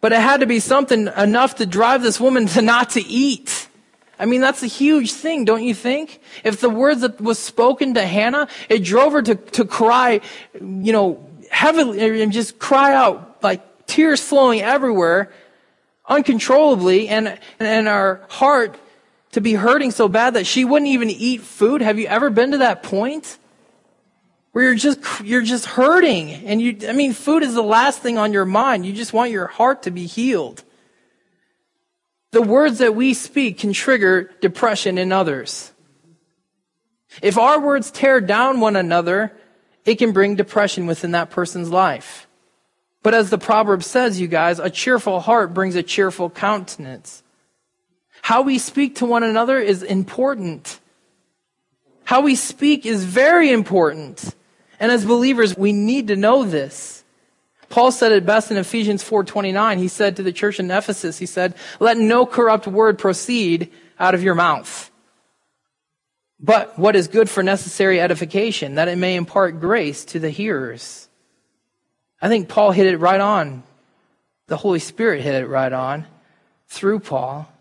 But 0.00 0.12
it 0.12 0.20
had 0.20 0.40
to 0.40 0.46
be 0.46 0.60
something 0.60 1.08
enough 1.16 1.56
to 1.56 1.66
drive 1.66 2.02
this 2.02 2.20
woman 2.20 2.46
to 2.48 2.62
not 2.62 2.90
to 2.90 3.00
eat. 3.00 3.68
I 4.18 4.26
mean, 4.26 4.40
that's 4.40 4.62
a 4.62 4.66
huge 4.66 5.12
thing, 5.12 5.44
don't 5.44 5.62
you 5.62 5.74
think? 5.74 6.20
If 6.44 6.60
the 6.60 6.70
words 6.70 7.00
that 7.02 7.20
was 7.20 7.38
spoken 7.38 7.94
to 7.94 8.04
Hannah, 8.04 8.48
it 8.68 8.84
drove 8.84 9.12
her 9.12 9.22
to, 9.22 9.34
to 9.34 9.64
cry, 9.64 10.20
you 10.54 10.92
know, 10.92 11.24
heavily 11.50 12.22
and 12.22 12.32
just 12.32 12.58
cry 12.58 12.94
out 12.94 13.42
like 13.42 13.86
tears 13.86 14.20
flowing 14.20 14.60
everywhere 14.60 15.32
uncontrollably 16.08 17.08
and, 17.08 17.38
and 17.60 17.88
our 17.88 18.20
heart 18.28 18.78
to 19.32 19.40
be 19.40 19.54
hurting 19.54 19.90
so 19.90 20.08
bad 20.08 20.34
that 20.34 20.46
she 20.46 20.64
wouldn't 20.64 20.88
even 20.88 21.10
eat 21.10 21.42
food. 21.42 21.82
Have 21.82 21.98
you 21.98 22.06
ever 22.06 22.30
been 22.30 22.52
to 22.52 22.58
that 22.58 22.82
point? 22.82 23.38
Where 24.58 24.64
you're 24.64 24.74
just 24.74 24.98
you're 25.22 25.42
just 25.42 25.66
hurting 25.66 26.32
and 26.32 26.60
you 26.60 26.76
I 26.88 26.92
mean 26.92 27.12
food 27.12 27.44
is 27.44 27.54
the 27.54 27.62
last 27.62 28.02
thing 28.02 28.18
on 28.18 28.32
your 28.32 28.44
mind. 28.44 28.84
You 28.84 28.92
just 28.92 29.12
want 29.12 29.30
your 29.30 29.46
heart 29.46 29.84
to 29.84 29.92
be 29.92 30.06
healed. 30.06 30.64
The 32.32 32.42
words 32.42 32.78
that 32.78 32.96
we 32.96 33.14
speak 33.14 33.58
can 33.58 33.72
trigger 33.72 34.32
depression 34.40 34.98
in 34.98 35.12
others. 35.12 35.70
If 37.22 37.38
our 37.38 37.60
words 37.60 37.92
tear 37.92 38.20
down 38.20 38.58
one 38.58 38.74
another, 38.74 39.32
it 39.84 39.94
can 39.94 40.10
bring 40.10 40.34
depression 40.34 40.88
within 40.88 41.12
that 41.12 41.30
person's 41.30 41.70
life. 41.70 42.26
But 43.04 43.14
as 43.14 43.30
the 43.30 43.38
proverb 43.38 43.84
says, 43.84 44.20
you 44.20 44.26
guys, 44.26 44.58
a 44.58 44.70
cheerful 44.70 45.20
heart 45.20 45.54
brings 45.54 45.76
a 45.76 45.84
cheerful 45.84 46.30
countenance. 46.30 47.22
How 48.22 48.42
we 48.42 48.58
speak 48.58 48.96
to 48.96 49.06
one 49.06 49.22
another 49.22 49.60
is 49.60 49.84
important. 49.84 50.80
How 52.02 52.22
we 52.22 52.34
speak 52.34 52.86
is 52.86 53.04
very 53.04 53.52
important. 53.52 54.34
And 54.80 54.92
as 54.92 55.04
believers, 55.04 55.56
we 55.56 55.72
need 55.72 56.08
to 56.08 56.16
know 56.16 56.44
this. 56.44 57.04
Paul 57.68 57.92
said 57.92 58.12
it 58.12 58.24
best 58.24 58.50
in 58.50 58.56
Ephesians 58.56 59.02
4:29. 59.02 59.78
He 59.78 59.88
said 59.88 60.16
to 60.16 60.22
the 60.22 60.32
church 60.32 60.58
in 60.58 60.70
Ephesus, 60.70 61.18
he 61.18 61.26
said, 61.26 61.54
"Let 61.80 61.98
no 61.98 62.24
corrupt 62.24 62.66
word 62.66 62.98
proceed 62.98 63.70
out 64.00 64.14
of 64.14 64.22
your 64.22 64.34
mouth, 64.34 64.90
but 66.40 66.78
what 66.78 66.96
is 66.96 67.08
good 67.08 67.28
for 67.28 67.42
necessary 67.42 68.00
edification, 68.00 68.76
that 68.76 68.88
it 68.88 68.96
may 68.96 69.16
impart 69.16 69.60
grace 69.60 70.04
to 70.06 70.18
the 70.18 70.30
hearers." 70.30 71.08
I 72.22 72.28
think 72.28 72.48
Paul 72.48 72.72
hit 72.72 72.86
it 72.86 72.98
right 72.98 73.20
on. 73.20 73.64
The 74.46 74.56
Holy 74.56 74.78
Spirit 74.78 75.20
hit 75.20 75.34
it 75.34 75.46
right 75.46 75.72
on 75.72 76.06
through 76.68 77.00
Paul. 77.00 77.52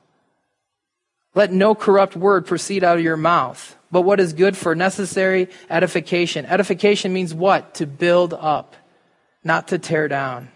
Let 1.37 1.53
no 1.53 1.75
corrupt 1.75 2.15
word 2.15 2.47
proceed 2.47 2.83
out 2.83 2.97
of 2.97 3.03
your 3.03 3.15
mouth, 3.15 3.77
but 3.91 4.01
what 4.01 4.19
is 4.19 4.33
good 4.33 4.57
for 4.57 4.73
necessary 4.73 5.49
edification. 5.69 6.47
Edification 6.47 7.13
means 7.13 7.31
what? 7.31 7.75
To 7.75 7.85
build 7.85 8.33
up 8.33 8.75
not 9.43 9.67
to 9.67 9.77
tear 9.77 10.07
down. 10.07 10.49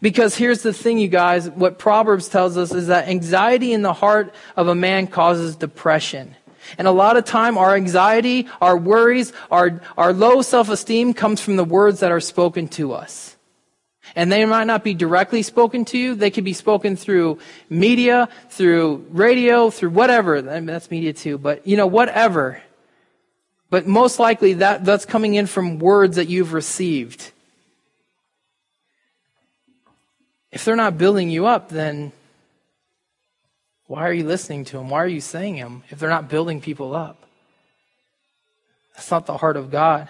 Because 0.00 0.36
here's 0.36 0.62
the 0.62 0.72
thing, 0.72 1.00
you 1.00 1.08
guys, 1.08 1.50
what 1.50 1.76
Proverbs 1.76 2.28
tells 2.28 2.56
us 2.56 2.72
is 2.72 2.86
that 2.86 3.08
anxiety 3.08 3.72
in 3.72 3.82
the 3.82 3.92
heart 3.92 4.32
of 4.54 4.68
a 4.68 4.76
man 4.76 5.08
causes 5.08 5.56
depression. 5.56 6.36
And 6.78 6.86
a 6.86 6.92
lot 6.92 7.16
of 7.16 7.24
time, 7.24 7.58
our 7.58 7.74
anxiety, 7.74 8.46
our 8.60 8.76
worries, 8.76 9.32
our, 9.50 9.82
our 9.96 10.12
low 10.12 10.40
self-esteem 10.40 11.14
comes 11.14 11.40
from 11.40 11.56
the 11.56 11.64
words 11.64 11.98
that 11.98 12.12
are 12.12 12.20
spoken 12.20 12.68
to 12.68 12.92
us. 12.92 13.36
And 14.18 14.32
they 14.32 14.44
might 14.46 14.64
not 14.64 14.82
be 14.82 14.94
directly 14.94 15.42
spoken 15.42 15.84
to 15.84 15.96
you. 15.96 16.16
They 16.16 16.32
could 16.32 16.42
be 16.42 16.52
spoken 16.52 16.96
through 16.96 17.38
media, 17.70 18.28
through 18.50 19.06
radio, 19.10 19.70
through 19.70 19.90
whatever. 19.90 20.38
I 20.38 20.54
mean, 20.54 20.66
that's 20.66 20.90
media 20.90 21.12
too, 21.12 21.38
but 21.38 21.64
you 21.64 21.76
know, 21.76 21.86
whatever. 21.86 22.60
But 23.70 23.86
most 23.86 24.18
likely 24.18 24.54
that, 24.54 24.84
that's 24.84 25.04
coming 25.04 25.34
in 25.34 25.46
from 25.46 25.78
words 25.78 26.16
that 26.16 26.28
you've 26.28 26.52
received. 26.52 27.30
If 30.50 30.64
they're 30.64 30.74
not 30.74 30.98
building 30.98 31.30
you 31.30 31.46
up, 31.46 31.68
then 31.68 32.10
why 33.86 34.00
are 34.00 34.12
you 34.12 34.24
listening 34.24 34.64
to 34.64 34.78
them? 34.78 34.90
Why 34.90 34.98
are 34.98 35.06
you 35.06 35.20
saying 35.20 35.54
them 35.54 35.84
if 35.90 36.00
they're 36.00 36.10
not 36.10 36.28
building 36.28 36.60
people 36.60 36.96
up? 36.96 37.22
That's 38.96 39.12
not 39.12 39.26
the 39.26 39.36
heart 39.36 39.56
of 39.56 39.70
God. 39.70 40.08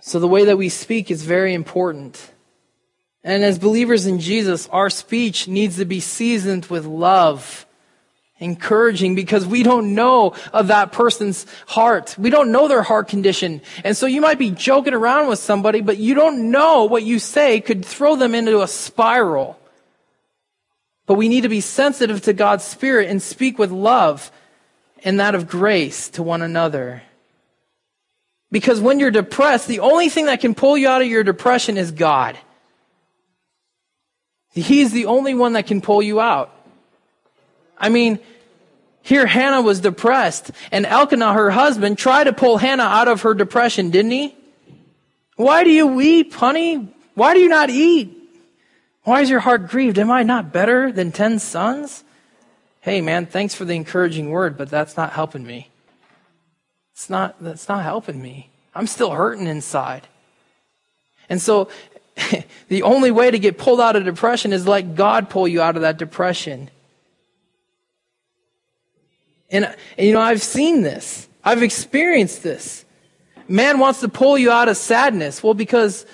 So 0.00 0.18
the 0.18 0.26
way 0.26 0.46
that 0.46 0.58
we 0.58 0.68
speak 0.68 1.12
is 1.12 1.22
very 1.22 1.54
important. 1.54 2.32
And 3.22 3.44
as 3.44 3.58
believers 3.58 4.06
in 4.06 4.18
Jesus, 4.18 4.68
our 4.68 4.90
speech 4.90 5.46
needs 5.46 5.76
to 5.76 5.84
be 5.84 6.00
seasoned 6.00 6.66
with 6.66 6.86
love 6.86 7.66
encouraging 8.40 9.14
because 9.14 9.46
we 9.46 9.62
don't 9.62 9.94
know 9.94 10.34
of 10.52 10.68
that 10.68 10.92
person's 10.92 11.46
heart. 11.66 12.16
We 12.18 12.30
don't 12.30 12.50
know 12.50 12.66
their 12.66 12.82
heart 12.82 13.08
condition. 13.08 13.60
And 13.84 13.96
so 13.96 14.06
you 14.06 14.20
might 14.20 14.38
be 14.38 14.50
joking 14.50 14.94
around 14.94 15.28
with 15.28 15.38
somebody, 15.38 15.82
but 15.82 15.98
you 15.98 16.14
don't 16.14 16.50
know 16.50 16.84
what 16.84 17.02
you 17.02 17.18
say 17.18 17.60
could 17.60 17.84
throw 17.84 18.16
them 18.16 18.34
into 18.34 18.62
a 18.62 18.66
spiral. 18.66 19.60
But 21.06 21.14
we 21.14 21.28
need 21.28 21.42
to 21.42 21.48
be 21.48 21.60
sensitive 21.60 22.22
to 22.22 22.32
God's 22.32 22.64
Spirit 22.64 23.10
and 23.10 23.20
speak 23.20 23.58
with 23.58 23.70
love 23.70 24.32
and 25.04 25.20
that 25.20 25.34
of 25.34 25.48
grace 25.48 26.08
to 26.10 26.22
one 26.22 26.42
another. 26.42 27.02
Because 28.50 28.80
when 28.80 28.98
you're 28.98 29.10
depressed, 29.10 29.68
the 29.68 29.80
only 29.80 30.08
thing 30.08 30.26
that 30.26 30.40
can 30.40 30.54
pull 30.54 30.76
you 30.76 30.88
out 30.88 31.02
of 31.02 31.08
your 31.08 31.24
depression 31.24 31.76
is 31.76 31.92
God. 31.92 32.38
He's 34.52 34.92
the 34.92 35.06
only 35.06 35.34
one 35.34 35.52
that 35.52 35.66
can 35.66 35.80
pull 35.80 36.02
you 36.02 36.20
out. 36.20 36.54
I 37.78 37.88
mean, 37.88 38.18
here 39.02 39.26
Hannah 39.26 39.62
was 39.62 39.80
depressed, 39.80 40.50
and 40.70 40.84
Elkanah, 40.84 41.32
her 41.32 41.50
husband, 41.50 41.98
tried 41.98 42.24
to 42.24 42.32
pull 42.32 42.58
Hannah 42.58 42.82
out 42.82 43.08
of 43.08 43.22
her 43.22 43.34
depression, 43.34 43.90
didn't 43.90 44.10
he? 44.10 44.36
Why 45.36 45.64
do 45.64 45.70
you 45.70 45.86
weep, 45.86 46.34
honey? 46.34 46.92
Why 47.14 47.34
do 47.34 47.40
you 47.40 47.48
not 47.48 47.70
eat? 47.70 48.16
Why 49.04 49.22
is 49.22 49.30
your 49.30 49.40
heart 49.40 49.68
grieved? 49.68 49.98
Am 49.98 50.10
I 50.10 50.22
not 50.22 50.52
better 50.52 50.92
than 50.92 51.12
ten 51.12 51.38
sons? 51.38 52.04
Hey 52.82 53.00
man, 53.00 53.26
thanks 53.26 53.54
for 53.54 53.64
the 53.64 53.74
encouraging 53.74 54.30
word, 54.30 54.56
but 54.56 54.70
that's 54.70 54.96
not 54.96 55.12
helping 55.12 55.46
me. 55.46 55.70
It's 56.92 57.08
not, 57.08 57.36
that's 57.40 57.68
not 57.68 57.82
helping 57.82 58.20
me. 58.20 58.50
I'm 58.74 58.86
still 58.86 59.12
hurting 59.12 59.46
inside. 59.46 60.06
And 61.28 61.40
so, 61.40 61.68
the 62.68 62.82
only 62.82 63.10
way 63.10 63.30
to 63.30 63.38
get 63.38 63.58
pulled 63.58 63.80
out 63.80 63.96
of 63.96 64.04
depression 64.04 64.52
is 64.52 64.66
let 64.66 64.94
God 64.94 65.30
pull 65.30 65.48
you 65.48 65.60
out 65.62 65.76
of 65.76 65.82
that 65.82 65.98
depression. 65.98 66.70
And, 69.50 69.64
and, 69.96 70.06
you 70.06 70.12
know, 70.12 70.20
I've 70.20 70.42
seen 70.42 70.82
this. 70.82 71.28
I've 71.42 71.62
experienced 71.62 72.42
this. 72.42 72.84
Man 73.48 73.78
wants 73.78 74.00
to 74.00 74.08
pull 74.08 74.38
you 74.38 74.50
out 74.50 74.68
of 74.68 74.76
sadness. 74.76 75.42
Well, 75.42 75.54
because, 75.54 76.06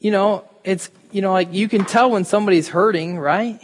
you 0.00 0.10
know, 0.10 0.44
it's, 0.64 0.90
you 1.12 1.22
know, 1.22 1.32
like 1.32 1.52
you 1.52 1.68
can 1.68 1.84
tell 1.84 2.10
when 2.10 2.24
somebody's 2.24 2.68
hurting, 2.68 3.18
right? 3.18 3.60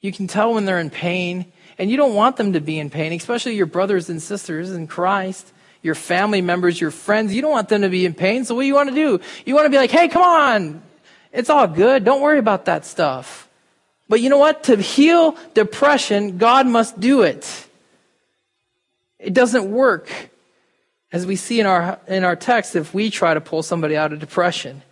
You 0.00 0.12
can 0.12 0.26
tell 0.26 0.54
when 0.54 0.64
they're 0.64 0.80
in 0.80 0.90
pain. 0.90 1.52
And 1.78 1.90
you 1.90 1.96
don't 1.96 2.14
want 2.14 2.36
them 2.36 2.52
to 2.52 2.60
be 2.60 2.78
in 2.78 2.90
pain, 2.90 3.12
especially 3.12 3.56
your 3.56 3.66
brothers 3.66 4.08
and 4.08 4.22
sisters 4.22 4.70
in 4.70 4.86
Christ, 4.86 5.52
your 5.82 5.94
family 5.94 6.40
members, 6.40 6.80
your 6.80 6.92
friends. 6.92 7.34
You 7.34 7.42
don't 7.42 7.50
want 7.50 7.68
them 7.68 7.82
to 7.82 7.88
be 7.88 8.06
in 8.06 8.14
pain. 8.14 8.44
So 8.44 8.54
what 8.54 8.62
do 8.62 8.66
you 8.68 8.74
want 8.74 8.90
to 8.90 8.94
do? 8.94 9.20
You 9.44 9.54
want 9.54 9.66
to 9.66 9.70
be 9.70 9.76
like, 9.76 9.90
hey, 9.90 10.08
come 10.08 10.22
on. 10.22 10.82
It's 11.34 11.50
all 11.50 11.66
good. 11.66 12.04
Don't 12.04 12.22
worry 12.22 12.38
about 12.38 12.66
that 12.66 12.86
stuff. 12.86 13.48
But 14.08 14.20
you 14.20 14.30
know 14.30 14.38
what? 14.38 14.64
To 14.64 14.76
heal 14.76 15.36
depression, 15.52 16.38
God 16.38 16.66
must 16.66 17.00
do 17.00 17.22
it. 17.22 17.66
It 19.18 19.34
doesn't 19.34 19.70
work, 19.70 20.10
as 21.10 21.26
we 21.26 21.34
see 21.34 21.58
in 21.58 21.66
our, 21.66 21.98
in 22.06 22.22
our 22.22 22.36
text, 22.36 22.76
if 22.76 22.94
we 22.94 23.10
try 23.10 23.34
to 23.34 23.40
pull 23.40 23.64
somebody 23.64 23.96
out 23.96 24.12
of 24.12 24.20
depression. 24.20 24.82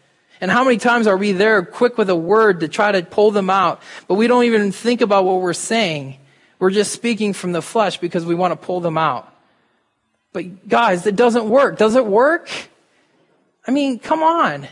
And 0.41 0.51
how 0.51 0.65
many 0.65 0.79
times 0.79 1.07
are 1.07 1.17
we 1.17 1.31
there 1.31 1.65
quick 1.65 1.97
with 1.97 2.11
a 2.11 2.17
word 2.17 2.61
to 2.61 2.69
try 2.69 2.91
to 2.91 3.03
pull 3.03 3.31
them 3.31 3.49
out, 3.49 3.81
but 4.09 4.15
we 4.15 4.27
don't 4.27 4.45
even 4.45 4.73
think 4.73 5.01
about 5.01 5.25
what 5.25 5.41
we're 5.41 5.53
saying. 5.53 6.19
We're 6.59 6.71
just 6.71 6.93
speaking 6.93 7.35
from 7.35 7.53
the 7.53 7.63
flesh 7.63 7.99
because 7.99 8.27
we 8.27 8.35
want 8.35 8.51
to 8.53 8.67
pull 8.67 8.81
them 8.81 8.99
out. 8.99 9.33
But 10.33 10.69
guys, 10.69 11.07
it 11.07 11.15
doesn't 11.15 11.49
work. 11.49 11.79
Does 11.79 11.95
it 11.95 12.07
work? 12.07 12.49
I 13.65 13.71
mean, 13.71 14.01
come 14.01 14.25
on. 14.25 14.67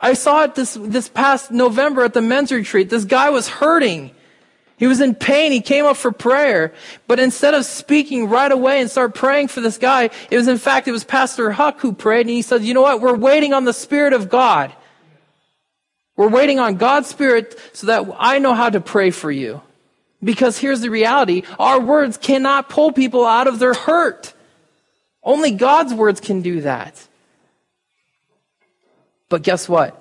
I 0.00 0.12
saw 0.12 0.44
it 0.44 0.54
this, 0.54 0.74
this 0.74 1.08
past 1.08 1.50
November 1.50 2.04
at 2.04 2.14
the 2.14 2.22
men's 2.22 2.52
retreat. 2.52 2.90
This 2.90 3.04
guy 3.04 3.30
was 3.30 3.48
hurting. 3.48 4.10
He 4.78 4.86
was 4.86 5.00
in 5.00 5.14
pain. 5.14 5.52
He 5.52 5.62
came 5.62 5.86
up 5.86 5.96
for 5.96 6.12
prayer. 6.12 6.74
But 7.06 7.18
instead 7.18 7.54
of 7.54 7.64
speaking 7.64 8.28
right 8.28 8.52
away 8.52 8.80
and 8.80 8.90
start 8.90 9.14
praying 9.14 9.48
for 9.48 9.60
this 9.60 9.78
guy, 9.78 10.10
it 10.30 10.36
was 10.36 10.48
in 10.48 10.58
fact, 10.58 10.86
it 10.86 10.92
was 10.92 11.04
Pastor 11.04 11.50
Huck 11.50 11.80
who 11.80 11.92
prayed 11.92 12.26
and 12.26 12.30
he 12.30 12.42
said, 12.42 12.62
you 12.62 12.74
know 12.74 12.82
what? 12.82 13.00
We're 13.00 13.16
waiting 13.16 13.54
on 13.54 13.64
the 13.64 13.72
Spirit 13.72 14.12
of 14.12 14.28
God. 14.28 14.72
We're 16.16 16.28
waiting 16.28 16.58
on 16.58 16.76
God's 16.76 17.08
Spirit 17.08 17.58
so 17.72 17.86
that 17.86 18.16
I 18.18 18.38
know 18.38 18.54
how 18.54 18.70
to 18.70 18.80
pray 18.80 19.10
for 19.10 19.30
you. 19.30 19.62
Because 20.22 20.58
here's 20.58 20.80
the 20.80 20.90
reality. 20.90 21.42
Our 21.58 21.78
words 21.80 22.16
cannot 22.16 22.68
pull 22.68 22.92
people 22.92 23.24
out 23.24 23.46
of 23.46 23.58
their 23.58 23.74
hurt. 23.74 24.34
Only 25.22 25.50
God's 25.52 25.92
words 25.92 26.20
can 26.20 26.40
do 26.40 26.62
that. 26.62 27.05
But 29.28 29.42
guess 29.42 29.68
what? 29.68 30.00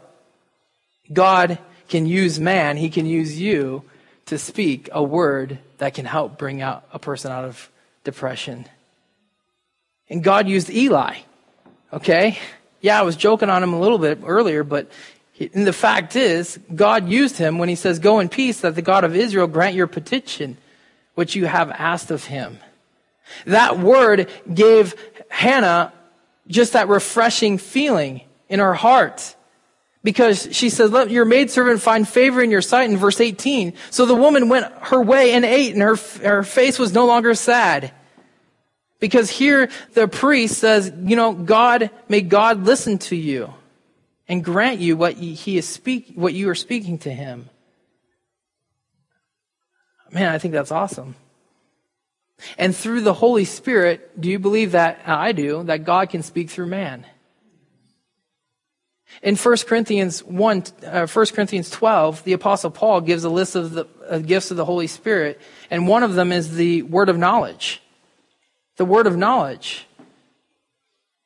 God 1.11 1.59
can 1.87 2.05
use 2.05 2.39
man. 2.39 2.77
He 2.77 2.89
can 2.89 3.05
use 3.05 3.39
you 3.39 3.83
to 4.27 4.37
speak 4.37 4.89
a 4.91 5.03
word 5.03 5.59
that 5.77 5.93
can 5.93 6.05
help 6.05 6.37
bring 6.37 6.61
out 6.61 6.83
a 6.91 6.99
person 6.99 7.31
out 7.31 7.45
of 7.45 7.69
depression. 8.03 8.65
And 10.09 10.23
God 10.23 10.47
used 10.47 10.69
Eli. 10.69 11.17
Okay? 11.93 12.39
Yeah, 12.81 12.99
I 12.99 13.03
was 13.03 13.15
joking 13.15 13.49
on 13.49 13.63
him 13.63 13.73
a 13.73 13.79
little 13.79 13.97
bit 13.97 14.19
earlier, 14.23 14.63
but 14.63 14.91
he, 15.33 15.47
the 15.47 15.73
fact 15.73 16.15
is, 16.15 16.59
God 16.73 17.09
used 17.09 17.37
him 17.37 17.57
when 17.57 17.69
he 17.69 17.75
says, 17.75 17.99
Go 17.99 18.19
in 18.19 18.29
peace, 18.29 18.61
that 18.61 18.75
the 18.75 18.81
God 18.81 19.03
of 19.03 19.15
Israel 19.15 19.47
grant 19.47 19.75
your 19.75 19.87
petition, 19.87 20.57
which 21.15 21.35
you 21.35 21.45
have 21.45 21.71
asked 21.71 22.11
of 22.11 22.25
him. 22.25 22.59
That 23.45 23.79
word 23.79 24.29
gave 24.51 24.95
Hannah 25.29 25.91
just 26.47 26.73
that 26.73 26.87
refreshing 26.87 27.57
feeling 27.57 28.21
in 28.49 28.59
her 28.59 28.73
heart 28.73 29.35
because 30.05 30.47
she 30.51 30.69
says, 30.69 30.91
let 30.91 31.09
your 31.09 31.25
maidservant 31.25 31.81
find 31.81 32.07
favor 32.07 32.41
in 32.41 32.51
your 32.51 32.61
sight 32.61 32.89
in 32.89 32.95
verse 32.95 33.19
18. 33.19 33.73
So 33.89 34.05
the 34.05 34.15
woman 34.15 34.49
went 34.49 34.71
her 34.81 35.01
way 35.01 35.31
and 35.31 35.43
ate 35.43 35.73
and 35.73 35.81
her, 35.81 35.95
her 36.23 36.43
face 36.43 36.77
was 36.77 36.93
no 36.93 37.07
longer 37.07 37.33
sad. 37.33 37.91
Because 38.99 39.31
here 39.31 39.69
the 39.93 40.07
priest 40.07 40.59
says, 40.59 40.93
you 41.03 41.15
know, 41.15 41.33
God, 41.33 41.89
may 42.07 42.21
God 42.21 42.65
listen 42.65 42.99
to 42.99 43.15
you 43.15 43.51
and 44.27 44.43
grant 44.43 44.79
you 44.79 44.95
what 44.95 45.15
he 45.15 45.57
is 45.57 45.67
speak, 45.67 46.13
what 46.13 46.33
you 46.33 46.49
are 46.49 46.55
speaking 46.55 46.99
to 46.99 47.11
him. 47.11 47.49
Man, 50.11 50.31
I 50.31 50.37
think 50.37 50.53
that's 50.53 50.71
awesome. 50.71 51.15
And 52.59 52.75
through 52.75 53.01
the 53.01 53.13
Holy 53.13 53.45
Spirit, 53.45 54.21
do 54.21 54.29
you 54.29 54.37
believe 54.37 54.73
that 54.73 54.99
I 55.05 55.31
do, 55.31 55.63
that 55.63 55.83
God 55.83 56.11
can 56.11 56.21
speak 56.21 56.51
through 56.51 56.67
man? 56.67 57.07
In 59.21 59.35
1 59.35 59.57
Corinthians 59.67 60.23
1, 60.23 60.63
uh, 60.85 61.07
1 61.07 61.25
Corinthians 61.27 61.69
12, 61.69 62.23
the 62.23 62.33
apostle 62.33 62.71
Paul 62.71 63.01
gives 63.01 63.23
a 63.23 63.29
list 63.29 63.55
of 63.55 63.71
the 63.71 63.87
uh, 64.09 64.19
gifts 64.19 64.51
of 64.51 64.57
the 64.57 64.65
Holy 64.65 64.87
Spirit, 64.87 65.39
and 65.69 65.87
one 65.87 66.03
of 66.03 66.15
them 66.15 66.31
is 66.31 66.55
the 66.55 66.81
word 66.83 67.09
of 67.09 67.17
knowledge. 67.17 67.81
The 68.77 68.85
word 68.85 69.07
of 69.07 69.15
knowledge. 69.15 69.87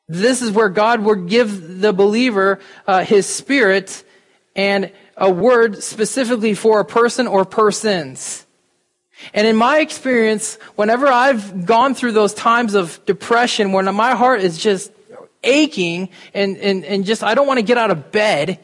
This 0.08 0.42
is 0.42 0.52
where 0.52 0.70
God 0.70 1.02
will 1.02 1.16
give 1.16 1.82
the 1.82 1.94
believer 1.94 2.60
uh, 2.88 3.04
his 3.04 3.28
spirit 3.28 4.04
and 4.56 4.92
a 5.16 5.30
word 5.30 5.84
specifically 5.84 6.54
for 6.54 6.80
a 6.80 6.86
person 6.86 7.28
or 7.28 7.46
persons. 7.46 8.46
And 9.34 9.46
in 9.46 9.56
my 9.56 9.80
experience, 9.80 10.56
whenever 10.76 11.08
I've 11.08 11.66
gone 11.66 11.94
through 11.94 12.14
those 12.14 12.34
times 12.34 12.74
of 12.74 13.00
depression, 13.06 13.72
when 13.72 13.94
my 13.94 14.16
heart 14.16 14.42
is 14.42 14.58
just 14.58 14.92
aching 15.44 16.10
and, 16.34 16.58
and, 16.58 16.86
and 16.86 17.06
just, 17.06 17.24
I 17.24 17.36
don't 17.36 17.48
want 17.48 17.60
to 17.60 17.64
get 17.64 17.78
out 17.78 17.92
of 17.92 18.12
bed. 18.12 18.60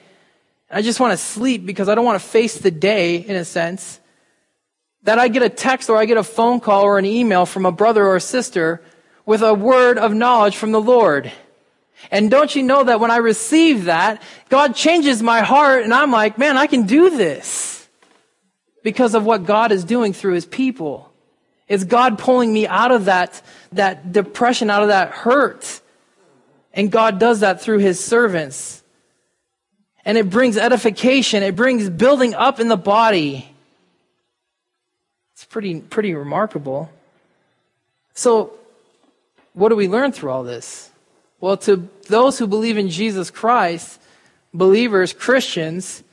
I 0.69 0.81
just 0.81 0.99
want 0.99 1.11
to 1.11 1.17
sleep 1.17 1.65
because 1.65 1.89
I 1.89 1.95
don't 1.95 2.05
want 2.05 2.21
to 2.21 2.27
face 2.27 2.57
the 2.57 2.71
day, 2.71 3.17
in 3.17 3.35
a 3.35 3.45
sense, 3.45 3.99
that 5.03 5.19
I 5.19 5.27
get 5.27 5.43
a 5.43 5.49
text 5.49 5.89
or 5.89 5.97
I 5.97 6.05
get 6.05 6.17
a 6.17 6.23
phone 6.23 6.59
call 6.59 6.83
or 6.83 6.97
an 6.97 7.05
email 7.05 7.45
from 7.45 7.65
a 7.65 7.71
brother 7.71 8.05
or 8.05 8.15
a 8.15 8.21
sister 8.21 8.81
with 9.25 9.41
a 9.41 9.53
word 9.53 9.97
of 9.97 10.13
knowledge 10.13 10.55
from 10.55 10.71
the 10.71 10.81
Lord. 10.81 11.31
And 12.11 12.29
don't 12.29 12.55
you 12.55 12.63
know 12.63 12.83
that 12.83 12.99
when 12.99 13.11
I 13.11 13.17
receive 13.17 13.85
that, 13.85 14.21
God 14.49 14.75
changes 14.75 15.23
my 15.23 15.41
heart 15.41 15.83
and 15.83 15.93
I'm 15.93 16.11
like, 16.11 16.37
man, 16.37 16.57
I 16.57 16.67
can 16.67 16.83
do 16.83 17.09
this 17.09 17.87
because 18.83 19.15
of 19.15 19.25
what 19.25 19.45
God 19.45 19.71
is 19.71 19.83
doing 19.83 20.13
through 20.13 20.33
his 20.33 20.45
people. 20.45 21.11
It's 21.67 21.83
God 21.83 22.19
pulling 22.19 22.53
me 22.53 22.67
out 22.67 22.91
of 22.91 23.05
that, 23.05 23.41
that 23.71 24.11
depression, 24.11 24.69
out 24.69 24.83
of 24.83 24.89
that 24.89 25.11
hurt. 25.11 25.81
And 26.75 26.91
God 26.91 27.19
does 27.19 27.39
that 27.39 27.61
through 27.61 27.79
his 27.79 28.03
servants. 28.03 28.83
And 30.03 30.17
it 30.17 30.29
brings 30.29 30.57
edification. 30.57 31.41
It 31.41 31.55
brings 31.55 31.89
building 31.89 32.35
up 32.35 32.59
in 32.59 32.67
the 32.67 32.77
body. 32.77 33.49
It's 35.33 35.45
pretty, 35.45 35.79
pretty 35.79 36.13
remarkable. 36.13 36.91
So, 38.13 38.53
what 39.53 39.69
do 39.69 39.75
we 39.75 39.87
learn 39.87 40.11
through 40.11 40.31
all 40.31 40.43
this? 40.43 40.91
Well, 41.39 41.57
to 41.57 41.87
those 42.07 42.37
who 42.37 42.45
believe 42.45 42.77
in 42.77 42.89
Jesus 42.89 43.31
Christ, 43.31 43.99
believers, 44.53 45.13
Christians, 45.13 46.03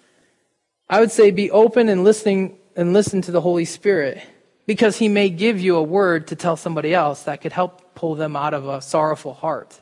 I 0.88 1.00
would 1.00 1.10
say 1.10 1.30
be 1.30 1.50
open 1.50 1.88
and 1.88 2.04
listening 2.04 2.56
and 2.76 2.92
listen 2.92 3.20
to 3.22 3.32
the 3.32 3.40
Holy 3.40 3.64
Spirit 3.64 4.22
because 4.66 4.98
he 4.98 5.08
may 5.08 5.28
give 5.28 5.60
you 5.60 5.76
a 5.76 5.82
word 5.82 6.28
to 6.28 6.36
tell 6.36 6.56
somebody 6.56 6.94
else 6.94 7.24
that 7.24 7.40
could 7.40 7.52
help 7.52 7.94
pull 7.94 8.14
them 8.14 8.36
out 8.36 8.54
of 8.54 8.66
a 8.68 8.80
sorrowful 8.80 9.34
heart. 9.34 9.81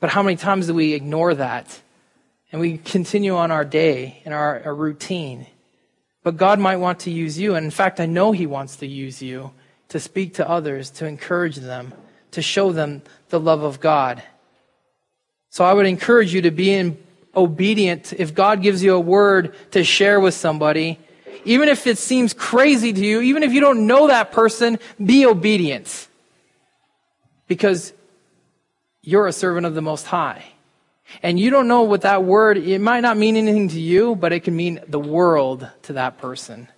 But 0.00 0.10
how 0.10 0.22
many 0.22 0.36
times 0.36 0.66
do 0.66 0.74
we 0.74 0.94
ignore 0.94 1.34
that? 1.34 1.80
And 2.50 2.60
we 2.60 2.78
continue 2.78 3.36
on 3.36 3.50
our 3.50 3.64
day 3.64 4.22
and 4.24 4.32
our, 4.32 4.62
our 4.64 4.74
routine. 4.74 5.46
But 6.22 6.36
God 6.36 6.58
might 6.58 6.76
want 6.76 7.00
to 7.00 7.10
use 7.10 7.38
you. 7.38 7.54
And 7.54 7.64
in 7.64 7.70
fact, 7.70 8.00
I 8.00 8.06
know 8.06 8.32
He 8.32 8.46
wants 8.46 8.76
to 8.76 8.86
use 8.86 9.20
you 9.22 9.52
to 9.88 10.00
speak 10.00 10.34
to 10.34 10.48
others, 10.48 10.90
to 10.90 11.06
encourage 11.06 11.56
them, 11.56 11.92
to 12.32 12.42
show 12.42 12.72
them 12.72 13.02
the 13.30 13.40
love 13.40 13.62
of 13.62 13.80
God. 13.80 14.22
So 15.50 15.64
I 15.64 15.72
would 15.72 15.86
encourage 15.86 16.32
you 16.34 16.42
to 16.42 16.50
be 16.50 16.72
in, 16.72 16.98
obedient. 17.34 18.12
If 18.12 18.34
God 18.34 18.62
gives 18.62 18.82
you 18.82 18.94
a 18.94 19.00
word 19.00 19.54
to 19.72 19.84
share 19.84 20.20
with 20.20 20.34
somebody, 20.34 20.98
even 21.44 21.68
if 21.68 21.86
it 21.86 21.98
seems 21.98 22.34
crazy 22.34 22.92
to 22.92 23.00
you, 23.00 23.20
even 23.20 23.42
if 23.42 23.52
you 23.52 23.60
don't 23.60 23.86
know 23.86 24.08
that 24.08 24.32
person, 24.32 24.78
be 25.02 25.24
obedient. 25.24 26.08
Because 27.46 27.92
you're 29.08 29.26
a 29.26 29.32
servant 29.32 29.64
of 29.64 29.74
the 29.74 29.80
Most 29.80 30.04
High. 30.04 30.44
And 31.22 31.40
you 31.40 31.48
don't 31.48 31.66
know 31.66 31.80
what 31.80 32.02
that 32.02 32.24
word, 32.24 32.58
it 32.58 32.78
might 32.78 33.00
not 33.00 33.16
mean 33.16 33.36
anything 33.36 33.68
to 33.70 33.80
you, 33.80 34.14
but 34.14 34.34
it 34.34 34.40
can 34.40 34.54
mean 34.54 34.80
the 34.86 35.00
world 35.00 35.66
to 35.84 35.94
that 35.94 36.18
person. 36.18 36.68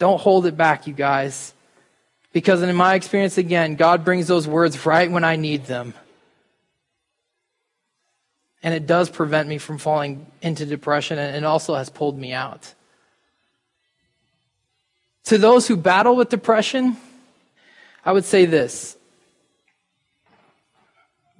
Don't 0.00 0.20
hold 0.20 0.46
it 0.46 0.56
back, 0.56 0.88
you 0.88 0.94
guys. 0.94 1.54
Because 2.32 2.60
in 2.60 2.74
my 2.74 2.96
experience, 2.96 3.38
again, 3.38 3.76
God 3.76 4.04
brings 4.04 4.26
those 4.26 4.48
words 4.48 4.84
right 4.84 5.08
when 5.08 5.22
I 5.22 5.36
need 5.36 5.66
them. 5.66 5.94
And 8.64 8.74
it 8.74 8.84
does 8.84 9.08
prevent 9.10 9.48
me 9.48 9.58
from 9.58 9.78
falling 9.78 10.26
into 10.40 10.66
depression, 10.66 11.20
and 11.20 11.36
it 11.36 11.44
also 11.44 11.76
has 11.76 11.88
pulled 11.88 12.18
me 12.18 12.32
out. 12.32 12.74
To 15.26 15.38
those 15.38 15.68
who 15.68 15.76
battle 15.76 16.16
with 16.16 16.30
depression, 16.30 16.96
I 18.04 18.10
would 18.10 18.24
say 18.24 18.44
this 18.44 18.96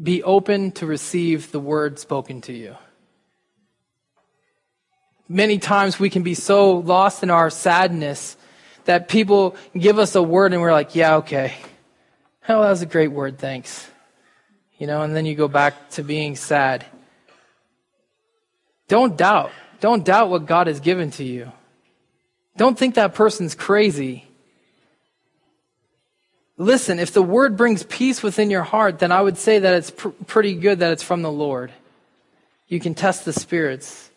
be 0.01 0.23
open 0.23 0.73
to 0.73 0.87
receive 0.87 1.53
the 1.53 1.61
word 1.61 1.99
spoken 1.99 2.41
to 2.43 2.53
you. 2.53 2.77
Many 5.29 5.59
times 5.59 5.99
we 5.99 6.11
can 6.11 6.23
be 6.23 6.35
so 6.35 6.73
lost 6.79 7.23
in 7.23 7.31
our 7.31 7.51
sadness 7.51 8.37
that 8.85 9.09
people 9.09 9.57
give 9.77 9.99
us 9.99 10.15
a 10.15 10.23
word 10.23 10.53
and 10.53 10.61
we're 10.61 10.73
like, 10.73 10.95
yeah, 10.95 11.17
okay. 11.17 11.55
Oh, 12.49 12.63
that 12.63 12.71
was 12.71 12.83
a 12.83 12.87
great 12.87 13.13
word, 13.13 13.39
thanks. 13.39 13.89
You 14.79 14.87
know, 14.87 15.03
and 15.03 15.15
then 15.15 15.27
you 15.27 15.35
go 15.35 15.49
back 15.49 15.91
to 15.91 16.03
being 16.03 16.35
sad. 16.37 16.85
Don't 18.89 19.17
doubt. 19.17 19.53
Don't 19.81 20.05
doubt 20.05 20.29
what 20.29 20.47
God 20.47 20.67
has 20.67 20.81
given 20.81 21.11
to 21.13 21.25
you. 21.25 21.53
Don't 22.57 22.79
think 22.79 22.97
that 22.97 23.15
person's 23.15 23.55
crazy. 23.55 24.27
Listen, 26.59 26.99
if 26.99 27.13
the 27.13 27.23
word 27.23 27.57
brings 27.57 27.83
peace 27.85 28.23
within 28.23 28.51
your 28.51 28.63
heart, 28.63 28.99
then 28.99 29.11
I 29.11 29.21
would 29.21 29.39
say 29.39 29.59
that 29.59 29.75
it's 29.75 29.91
pr- 29.91 30.11
pretty 30.27 30.55
good 30.55 30.81
that 30.81 30.93
it's 30.93 31.03
from 31.03 31.23
the 31.23 31.33
Lord. 31.33 31.73
You 32.69 32.81
can 32.81 32.95
test 32.95 33.25
the 33.25 33.33
spirits. 33.33 34.11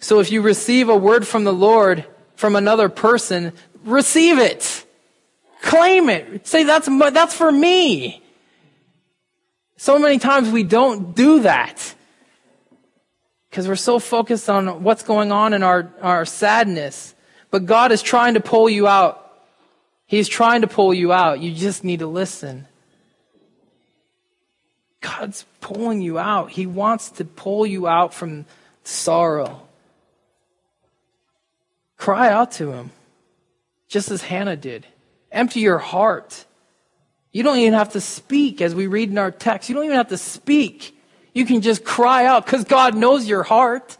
So 0.00 0.20
if 0.20 0.30
you 0.30 0.42
receive 0.42 0.88
a 0.88 0.96
word 0.96 1.26
from 1.26 1.44
the 1.44 1.52
Lord 1.52 2.04
from 2.36 2.56
another 2.56 2.88
person, 2.88 3.52
receive 3.84 4.38
it. 4.38 4.84
Claim 5.62 6.08
it. 6.08 6.46
Say 6.46 6.64
that's 6.64 6.88
that's 7.12 7.34
for 7.34 7.50
me. 7.50 8.22
So 9.76 9.98
many 9.98 10.18
times 10.18 10.50
we 10.50 10.62
don't 10.62 11.14
do 11.14 11.40
that. 11.40 11.94
Because 13.50 13.66
we're 13.66 13.76
so 13.76 13.98
focused 13.98 14.50
on 14.50 14.82
what's 14.82 15.02
going 15.02 15.32
on 15.32 15.54
in 15.54 15.62
our, 15.62 15.92
our 16.02 16.24
sadness. 16.24 17.14
But 17.50 17.64
God 17.64 17.92
is 17.92 18.02
trying 18.02 18.34
to 18.34 18.40
pull 18.40 18.68
you 18.68 18.86
out 18.86 19.27
He's 20.08 20.26
trying 20.26 20.62
to 20.62 20.66
pull 20.66 20.94
you 20.94 21.12
out. 21.12 21.40
You 21.40 21.52
just 21.52 21.84
need 21.84 21.98
to 21.98 22.06
listen. 22.06 22.66
God's 25.02 25.44
pulling 25.60 26.00
you 26.00 26.18
out. 26.18 26.50
He 26.50 26.66
wants 26.66 27.10
to 27.10 27.26
pull 27.26 27.66
you 27.66 27.86
out 27.86 28.14
from 28.14 28.46
sorrow. 28.84 29.60
Cry 31.98 32.30
out 32.30 32.52
to 32.52 32.72
Him, 32.72 32.90
just 33.86 34.10
as 34.10 34.22
Hannah 34.22 34.56
did. 34.56 34.86
Empty 35.30 35.60
your 35.60 35.78
heart. 35.78 36.46
You 37.30 37.42
don't 37.42 37.58
even 37.58 37.74
have 37.74 37.92
to 37.92 38.00
speak, 38.00 38.62
as 38.62 38.74
we 38.74 38.86
read 38.86 39.10
in 39.10 39.18
our 39.18 39.30
text. 39.30 39.68
You 39.68 39.74
don't 39.74 39.84
even 39.84 39.98
have 39.98 40.08
to 40.08 40.16
speak. 40.16 40.98
You 41.34 41.44
can 41.44 41.60
just 41.60 41.84
cry 41.84 42.24
out 42.24 42.46
because 42.46 42.64
God 42.64 42.96
knows 42.96 43.28
your 43.28 43.42
heart. 43.42 43.98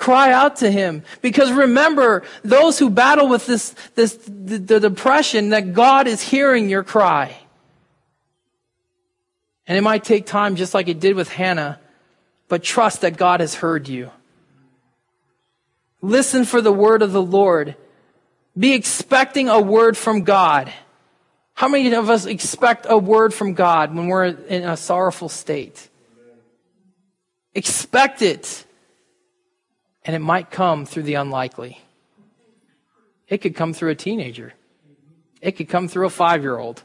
Cry 0.00 0.32
out 0.32 0.56
to 0.56 0.70
him. 0.70 1.02
Because 1.20 1.52
remember, 1.52 2.22
those 2.42 2.78
who 2.78 2.88
battle 2.88 3.28
with 3.28 3.44
this, 3.44 3.74
this, 3.96 4.14
the, 4.26 4.56
the 4.56 4.80
depression, 4.80 5.50
that 5.50 5.74
God 5.74 6.06
is 6.06 6.22
hearing 6.22 6.70
your 6.70 6.82
cry. 6.82 7.36
And 9.66 9.76
it 9.76 9.82
might 9.82 10.02
take 10.02 10.24
time, 10.24 10.56
just 10.56 10.72
like 10.72 10.88
it 10.88 11.00
did 11.00 11.16
with 11.16 11.28
Hannah, 11.28 11.78
but 12.48 12.62
trust 12.62 13.02
that 13.02 13.18
God 13.18 13.40
has 13.40 13.54
heard 13.54 13.88
you. 13.88 14.10
Listen 16.00 16.46
for 16.46 16.62
the 16.62 16.72
word 16.72 17.02
of 17.02 17.12
the 17.12 17.20
Lord. 17.20 17.76
Be 18.58 18.72
expecting 18.72 19.50
a 19.50 19.60
word 19.60 19.98
from 19.98 20.24
God. 20.24 20.72
How 21.52 21.68
many 21.68 21.92
of 21.92 22.08
us 22.08 22.24
expect 22.24 22.86
a 22.88 22.96
word 22.96 23.34
from 23.34 23.52
God 23.52 23.94
when 23.94 24.06
we're 24.06 24.24
in 24.24 24.62
a 24.62 24.78
sorrowful 24.78 25.28
state? 25.28 25.90
Expect 27.54 28.22
it. 28.22 28.64
And 30.04 30.16
it 30.16 30.20
might 30.20 30.50
come 30.50 30.86
through 30.86 31.02
the 31.04 31.14
unlikely. 31.14 31.80
It 33.28 33.38
could 33.38 33.54
come 33.54 33.72
through 33.72 33.90
a 33.90 33.94
teenager. 33.94 34.54
It 35.40 35.52
could 35.52 35.68
come 35.68 35.88
through 35.88 36.06
a 36.06 36.10
five 36.10 36.42
year 36.42 36.58
old. 36.58 36.82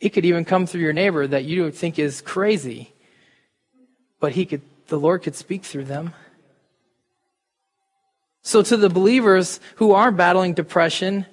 It 0.00 0.10
could 0.10 0.24
even 0.24 0.44
come 0.44 0.66
through 0.66 0.82
your 0.82 0.92
neighbor 0.92 1.26
that 1.26 1.44
you 1.44 1.70
think 1.70 1.98
is 1.98 2.20
crazy. 2.20 2.92
But 4.20 4.32
he 4.32 4.46
could, 4.46 4.62
the 4.88 4.98
Lord 4.98 5.22
could 5.22 5.34
speak 5.34 5.64
through 5.64 5.84
them. 5.84 6.14
So 8.42 8.62
to 8.62 8.76
the 8.76 8.88
believers 8.88 9.60
who 9.76 9.92
aren't 9.92 10.16
battling 10.16 10.54
depression, 10.54 11.26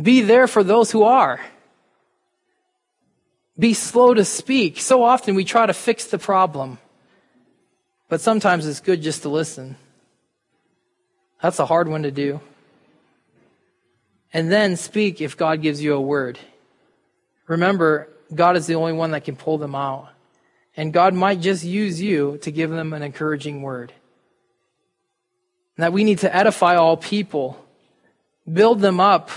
be 0.00 0.20
there 0.20 0.46
for 0.46 0.62
those 0.62 0.90
who 0.90 1.02
are. 1.02 1.40
Be 3.58 3.74
slow 3.74 4.14
to 4.14 4.24
speak. 4.24 4.78
So 4.78 5.02
often 5.02 5.34
we 5.34 5.44
try 5.44 5.66
to 5.66 5.74
fix 5.74 6.04
the 6.06 6.18
problem. 6.18 6.78
But 8.08 8.20
sometimes 8.20 8.66
it's 8.66 8.80
good 8.80 9.02
just 9.02 9.22
to 9.22 9.28
listen. 9.28 9.76
That's 11.42 11.58
a 11.58 11.66
hard 11.66 11.88
one 11.88 12.02
to 12.02 12.10
do. 12.10 12.40
And 14.32 14.50
then 14.50 14.76
speak 14.76 15.20
if 15.20 15.36
God 15.36 15.62
gives 15.62 15.82
you 15.82 15.94
a 15.94 16.00
word. 16.00 16.38
Remember, 17.46 18.08
God 18.34 18.56
is 18.56 18.66
the 18.66 18.74
only 18.74 18.92
one 18.92 19.12
that 19.12 19.24
can 19.24 19.36
pull 19.36 19.58
them 19.58 19.74
out. 19.74 20.08
And 20.76 20.92
God 20.92 21.14
might 21.14 21.40
just 21.40 21.64
use 21.64 22.00
you 22.00 22.38
to 22.42 22.50
give 22.50 22.70
them 22.70 22.92
an 22.92 23.02
encouraging 23.02 23.62
word. 23.62 23.92
And 25.76 25.84
that 25.84 25.92
we 25.92 26.04
need 26.04 26.18
to 26.20 26.34
edify 26.34 26.76
all 26.76 26.96
people, 26.96 27.64
build 28.50 28.80
them 28.80 29.00
up, 29.00 29.30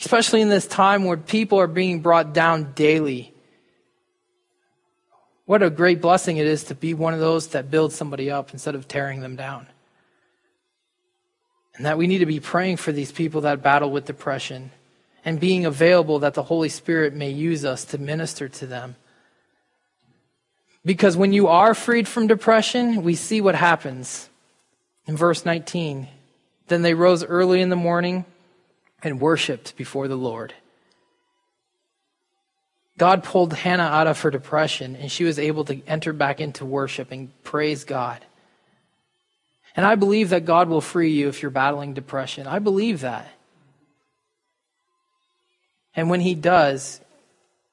especially 0.00 0.40
in 0.40 0.48
this 0.48 0.66
time 0.66 1.04
where 1.04 1.16
people 1.16 1.58
are 1.58 1.66
being 1.66 2.00
brought 2.00 2.32
down 2.32 2.72
daily. 2.72 3.32
What 5.48 5.62
a 5.62 5.70
great 5.70 6.02
blessing 6.02 6.36
it 6.36 6.46
is 6.46 6.64
to 6.64 6.74
be 6.74 6.92
one 6.92 7.14
of 7.14 7.20
those 7.20 7.46
that 7.48 7.70
builds 7.70 7.94
somebody 7.94 8.30
up 8.30 8.52
instead 8.52 8.74
of 8.74 8.86
tearing 8.86 9.22
them 9.22 9.34
down. 9.34 9.66
And 11.74 11.86
that 11.86 11.96
we 11.96 12.06
need 12.06 12.18
to 12.18 12.26
be 12.26 12.38
praying 12.38 12.76
for 12.76 12.92
these 12.92 13.10
people 13.10 13.40
that 13.40 13.62
battle 13.62 13.90
with 13.90 14.04
depression 14.04 14.72
and 15.24 15.40
being 15.40 15.64
available 15.64 16.18
that 16.18 16.34
the 16.34 16.42
Holy 16.42 16.68
Spirit 16.68 17.14
may 17.14 17.30
use 17.30 17.64
us 17.64 17.86
to 17.86 17.96
minister 17.96 18.46
to 18.46 18.66
them. 18.66 18.96
Because 20.84 21.16
when 21.16 21.32
you 21.32 21.46
are 21.46 21.72
freed 21.72 22.06
from 22.06 22.26
depression, 22.26 23.02
we 23.02 23.14
see 23.14 23.40
what 23.40 23.54
happens. 23.54 24.28
In 25.06 25.16
verse 25.16 25.46
19, 25.46 26.08
then 26.66 26.82
they 26.82 26.92
rose 26.92 27.24
early 27.24 27.62
in 27.62 27.70
the 27.70 27.74
morning 27.74 28.26
and 29.02 29.18
worshiped 29.18 29.78
before 29.78 30.08
the 30.08 30.14
Lord. 30.14 30.52
God 32.98 33.22
pulled 33.22 33.54
Hannah 33.54 33.84
out 33.84 34.08
of 34.08 34.20
her 34.22 34.30
depression, 34.30 34.96
and 34.96 35.10
she 35.10 35.24
was 35.24 35.38
able 35.38 35.64
to 35.66 35.80
enter 35.86 36.12
back 36.12 36.40
into 36.40 36.64
worship 36.64 37.12
and 37.12 37.30
praise 37.44 37.84
God. 37.84 38.24
And 39.76 39.86
I 39.86 39.94
believe 39.94 40.30
that 40.30 40.44
God 40.44 40.68
will 40.68 40.80
free 40.80 41.12
you 41.12 41.28
if 41.28 41.40
you're 41.40 41.52
battling 41.52 41.94
depression. 41.94 42.48
I 42.48 42.58
believe 42.58 43.02
that. 43.02 43.28
And 45.94 46.10
when 46.10 46.20
He 46.20 46.34
does, 46.34 47.00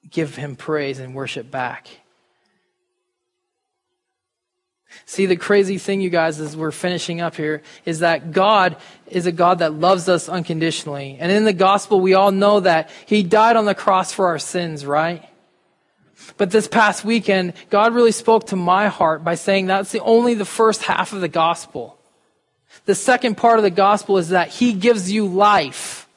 give 0.09 0.35
Him 0.35 0.55
praise 0.55 0.99
and 0.99 1.15
worship 1.15 1.49
back. 1.49 1.89
See, 5.05 5.25
the 5.25 5.35
crazy 5.35 5.77
thing, 5.77 6.01
you 6.01 6.09
guys, 6.09 6.39
as 6.39 6.57
we're 6.57 6.71
finishing 6.71 7.21
up 7.21 7.35
here, 7.35 7.61
is 7.85 7.99
that 7.99 8.31
God 8.31 8.77
is 9.07 9.25
a 9.25 9.31
God 9.31 9.59
that 9.59 9.73
loves 9.73 10.09
us 10.09 10.27
unconditionally. 10.27 11.17
And 11.19 11.31
in 11.31 11.43
the 11.43 11.53
gospel, 11.53 11.99
we 11.99 12.13
all 12.13 12.31
know 12.31 12.61
that 12.61 12.89
He 13.05 13.21
died 13.21 13.55
on 13.55 13.65
the 13.65 13.75
cross 13.75 14.11
for 14.11 14.27
our 14.27 14.39
sins, 14.39 14.85
right? 14.85 15.27
But 16.37 16.51
this 16.51 16.67
past 16.67 17.05
weekend, 17.05 17.53
God 17.69 17.93
really 17.93 18.11
spoke 18.11 18.47
to 18.47 18.55
my 18.55 18.87
heart 18.87 19.23
by 19.23 19.35
saying 19.35 19.67
that's 19.67 19.91
the 19.91 20.01
only 20.01 20.33
the 20.33 20.45
first 20.45 20.83
half 20.83 21.13
of 21.13 21.21
the 21.21 21.27
gospel. 21.27 21.97
The 22.85 22.95
second 22.95 23.35
part 23.35 23.59
of 23.59 23.63
the 23.63 23.69
gospel 23.69 24.17
is 24.17 24.29
that 24.29 24.49
He 24.49 24.73
gives 24.73 25.11
you 25.11 25.27
life. 25.27 26.07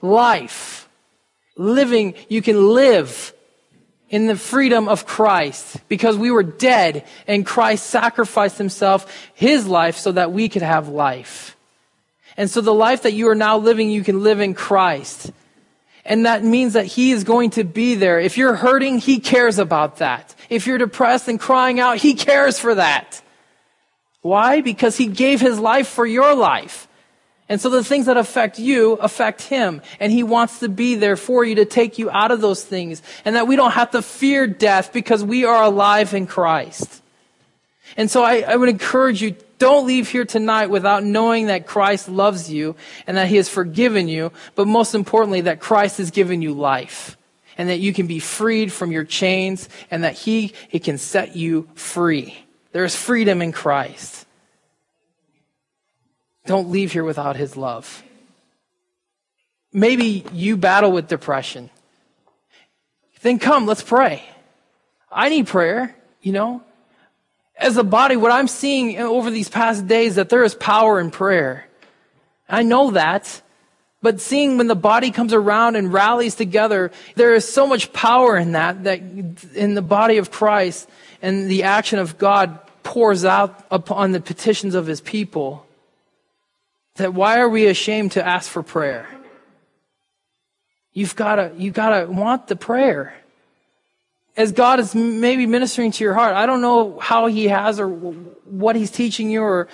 Life. 0.00 0.88
Living, 1.56 2.14
you 2.28 2.40
can 2.40 2.68
live 2.68 3.34
in 4.10 4.26
the 4.26 4.36
freedom 4.36 4.88
of 4.88 5.06
Christ 5.06 5.78
because 5.88 6.16
we 6.18 6.30
were 6.30 6.42
dead 6.42 7.04
and 7.26 7.46
Christ 7.46 7.86
sacrificed 7.86 8.58
himself, 8.58 9.30
his 9.32 9.66
life, 9.66 9.96
so 9.96 10.12
that 10.12 10.32
we 10.32 10.48
could 10.48 10.62
have 10.62 10.88
life. 10.88 11.56
And 12.36 12.50
so 12.50 12.60
the 12.60 12.74
life 12.74 13.02
that 13.02 13.12
you 13.12 13.28
are 13.28 13.34
now 13.36 13.56
living, 13.56 13.88
you 13.88 14.02
can 14.02 14.22
live 14.22 14.40
in 14.40 14.52
Christ. 14.52 15.30
And 16.04 16.26
that 16.26 16.42
means 16.42 16.72
that 16.72 16.86
he 16.86 17.12
is 17.12 17.22
going 17.22 17.50
to 17.50 17.64
be 17.64 17.94
there. 17.94 18.18
If 18.18 18.36
you're 18.36 18.56
hurting, 18.56 18.98
he 18.98 19.20
cares 19.20 19.58
about 19.58 19.98
that. 19.98 20.34
If 20.48 20.66
you're 20.66 20.78
depressed 20.78 21.28
and 21.28 21.38
crying 21.38 21.78
out, 21.78 21.98
he 21.98 22.14
cares 22.14 22.58
for 22.58 22.74
that. 22.74 23.22
Why? 24.22 24.60
Because 24.60 24.96
he 24.96 25.06
gave 25.06 25.40
his 25.40 25.58
life 25.58 25.86
for 25.88 26.04
your 26.04 26.34
life. 26.34 26.88
And 27.50 27.60
so 27.60 27.68
the 27.68 27.82
things 27.82 28.06
that 28.06 28.16
affect 28.16 28.60
you 28.60 28.92
affect 28.92 29.42
him. 29.42 29.82
And 29.98 30.12
he 30.12 30.22
wants 30.22 30.60
to 30.60 30.68
be 30.68 30.94
there 30.94 31.16
for 31.16 31.44
you 31.44 31.56
to 31.56 31.64
take 31.64 31.98
you 31.98 32.08
out 32.08 32.30
of 32.30 32.40
those 32.40 32.64
things. 32.64 33.02
And 33.24 33.34
that 33.34 33.48
we 33.48 33.56
don't 33.56 33.72
have 33.72 33.90
to 33.90 34.02
fear 34.02 34.46
death 34.46 34.92
because 34.92 35.24
we 35.24 35.44
are 35.44 35.64
alive 35.64 36.14
in 36.14 36.28
Christ. 36.28 37.02
And 37.96 38.08
so 38.08 38.22
I, 38.22 38.42
I 38.42 38.54
would 38.54 38.68
encourage 38.68 39.20
you, 39.20 39.34
don't 39.58 39.84
leave 39.84 40.08
here 40.08 40.24
tonight 40.24 40.68
without 40.68 41.02
knowing 41.02 41.46
that 41.48 41.66
Christ 41.66 42.08
loves 42.08 42.48
you 42.48 42.76
and 43.08 43.16
that 43.16 43.26
he 43.26 43.34
has 43.34 43.48
forgiven 43.48 44.06
you. 44.06 44.30
But 44.54 44.68
most 44.68 44.94
importantly, 44.94 45.40
that 45.42 45.58
Christ 45.58 45.98
has 45.98 46.12
given 46.12 46.42
you 46.42 46.54
life. 46.54 47.16
And 47.58 47.68
that 47.68 47.80
you 47.80 47.92
can 47.92 48.06
be 48.06 48.20
freed 48.20 48.72
from 48.72 48.92
your 48.92 49.04
chains 49.04 49.68
and 49.90 50.04
that 50.04 50.14
he, 50.14 50.54
he 50.68 50.78
can 50.78 50.98
set 50.98 51.34
you 51.34 51.68
free. 51.74 52.38
There 52.70 52.84
is 52.84 52.94
freedom 52.94 53.42
in 53.42 53.50
Christ. 53.50 54.24
Don't 56.46 56.70
leave 56.70 56.92
here 56.92 57.04
without 57.04 57.36
his 57.36 57.56
love. 57.56 58.02
Maybe 59.72 60.24
you 60.32 60.56
battle 60.56 60.90
with 60.90 61.08
depression. 61.08 61.70
Then 63.22 63.38
come, 63.38 63.66
let's 63.66 63.82
pray. 63.82 64.24
I 65.12 65.28
need 65.28 65.46
prayer, 65.46 65.94
you 66.22 66.32
know. 66.32 66.62
As 67.56 67.76
a 67.76 67.84
body, 67.84 68.16
what 68.16 68.32
I'm 68.32 68.48
seeing 68.48 68.98
over 68.98 69.30
these 69.30 69.48
past 69.48 69.86
days 69.86 70.14
that 70.14 70.30
there 70.30 70.42
is 70.42 70.54
power 70.54 70.98
in 70.98 71.10
prayer. 71.10 71.66
I 72.48 72.62
know 72.62 72.92
that. 72.92 73.42
But 74.02 74.20
seeing 74.20 74.56
when 74.56 74.66
the 74.66 74.74
body 74.74 75.10
comes 75.10 75.34
around 75.34 75.76
and 75.76 75.92
rallies 75.92 76.34
together, 76.34 76.90
there 77.16 77.34
is 77.34 77.46
so 77.46 77.66
much 77.66 77.92
power 77.92 78.38
in 78.38 78.52
that, 78.52 78.84
that 78.84 79.00
in 79.54 79.74
the 79.74 79.82
body 79.82 80.16
of 80.16 80.30
Christ 80.30 80.88
and 81.20 81.50
the 81.50 81.64
action 81.64 81.98
of 81.98 82.16
God 82.16 82.58
pours 82.82 83.26
out 83.26 83.66
upon 83.70 84.12
the 84.12 84.20
petitions 84.20 84.74
of 84.74 84.86
his 84.86 85.02
people 85.02 85.66
that 87.00 87.14
why 87.14 87.38
are 87.38 87.48
we 87.48 87.66
ashamed 87.66 88.12
to 88.12 88.26
ask 88.26 88.50
for 88.50 88.62
prayer? 88.62 89.08
You've 90.92 91.16
got 91.16 91.36
to, 91.36 91.52
you've 91.56 91.74
got 91.74 92.00
to 92.00 92.06
want 92.06 92.48
the 92.48 92.56
prayer. 92.56 93.14
As 94.36 94.52
God 94.52 94.80
is 94.80 94.94
maybe 94.94 95.46
ministering 95.46 95.92
to 95.92 96.04
your 96.04 96.14
heart, 96.14 96.34
I 96.34 96.46
don't 96.46 96.60
know 96.60 96.98
how 96.98 97.26
He 97.26 97.48
has 97.48 97.78
or 97.78 97.88
what 97.88 98.76
He's 98.76 98.90
teaching 98.90 99.30
you 99.30 99.42
or 99.42 99.68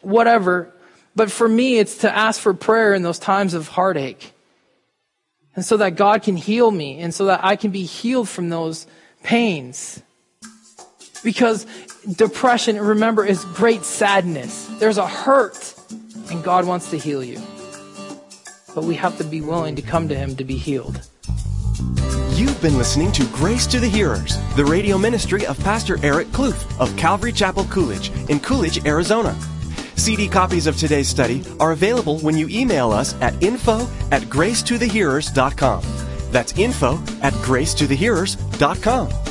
whatever, 0.00 0.72
but 1.14 1.30
for 1.30 1.48
me, 1.48 1.78
it's 1.78 1.98
to 1.98 2.16
ask 2.16 2.40
for 2.40 2.54
prayer 2.54 2.94
in 2.94 3.02
those 3.02 3.18
times 3.18 3.54
of 3.54 3.68
heartache. 3.68 4.32
And 5.56 5.64
so 5.64 5.76
that 5.78 5.96
God 5.96 6.22
can 6.22 6.36
heal 6.36 6.70
me 6.70 7.00
and 7.00 7.12
so 7.12 7.24
that 7.26 7.40
I 7.42 7.56
can 7.56 7.72
be 7.72 7.84
healed 7.84 8.28
from 8.28 8.48
those 8.48 8.86
pains. 9.24 10.00
Because 11.24 11.66
depression, 12.08 12.78
remember, 12.78 13.24
is 13.24 13.44
great 13.44 13.84
sadness. 13.84 14.66
There's 14.78 14.98
a 14.98 15.06
hurt 15.06 15.74
and 16.30 16.42
God 16.42 16.66
wants 16.66 16.90
to 16.90 16.98
heal 16.98 17.22
you. 17.22 17.40
But 18.74 18.84
we 18.84 18.94
have 18.96 19.18
to 19.18 19.24
be 19.24 19.40
willing 19.40 19.76
to 19.76 19.82
come 19.82 20.08
to 20.08 20.14
Him 20.14 20.36
to 20.36 20.44
be 20.44 20.56
healed. 20.56 21.00
You've 22.32 22.60
been 22.62 22.78
listening 22.78 23.10
to 23.12 23.24
Grace 23.26 23.66
to 23.66 23.80
the 23.80 23.88
Hearers, 23.88 24.38
the 24.54 24.64
radio 24.64 24.96
ministry 24.96 25.44
of 25.46 25.58
Pastor 25.60 25.98
Eric 26.04 26.28
Kluth 26.28 26.78
of 26.80 26.96
Calvary 26.96 27.32
Chapel 27.32 27.64
Coolidge 27.64 28.10
in 28.30 28.38
Coolidge, 28.40 28.86
Arizona. 28.86 29.36
CD 29.96 30.28
copies 30.28 30.66
of 30.66 30.76
today's 30.76 31.08
study 31.08 31.42
are 31.58 31.72
available 31.72 32.20
when 32.20 32.36
you 32.36 32.48
email 32.48 32.92
us 32.92 33.20
at 33.20 33.42
info 33.42 33.80
at 34.12 34.22
gracetothehearers.com. 34.22 35.82
That's 36.30 36.56
info 36.56 36.94
at 37.22 37.32
gracetothehearers.com. 37.34 39.27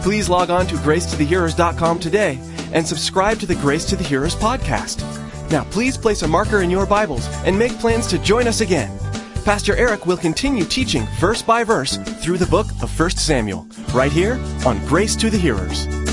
Please 0.08 0.30
log 0.30 0.50
on 0.50 0.66
to 0.68 0.76
gracetothehearers.com 0.76 2.00
today 2.00 2.40
and 2.72 2.88
subscribe 2.88 3.40
to 3.40 3.46
the 3.46 3.56
Grace 3.56 3.84
to 3.84 3.98
the 3.98 4.06
Hearers 4.06 4.38
podcast. 4.38 5.02
Now, 5.52 5.66
please 5.66 5.98
place 5.98 6.22
a 6.22 6.28
marker 6.30 6.62
in 6.62 6.70
your 6.70 6.86
Bibles 6.86 7.28
and 7.44 7.60
make 7.60 7.78
plans 7.78 8.08
to 8.08 8.18
join 8.18 8.48
us 8.48 8.62
again. 8.62 8.98
Pastor 9.44 9.76
Eric 9.76 10.06
will 10.06 10.16
continue 10.16 10.64
teaching 10.64 11.06
verse 11.20 11.42
by 11.42 11.66
verse 11.66 11.98
through 12.24 12.38
the 12.38 12.46
book 12.46 12.68
of 12.82 12.98
1 12.98 13.10
Samuel, 13.10 13.68
right 13.94 14.10
here 14.10 14.42
on 14.66 14.80
Grace 14.86 15.14
to 15.18 15.30
the 15.30 15.38
Hearers. 15.38 16.07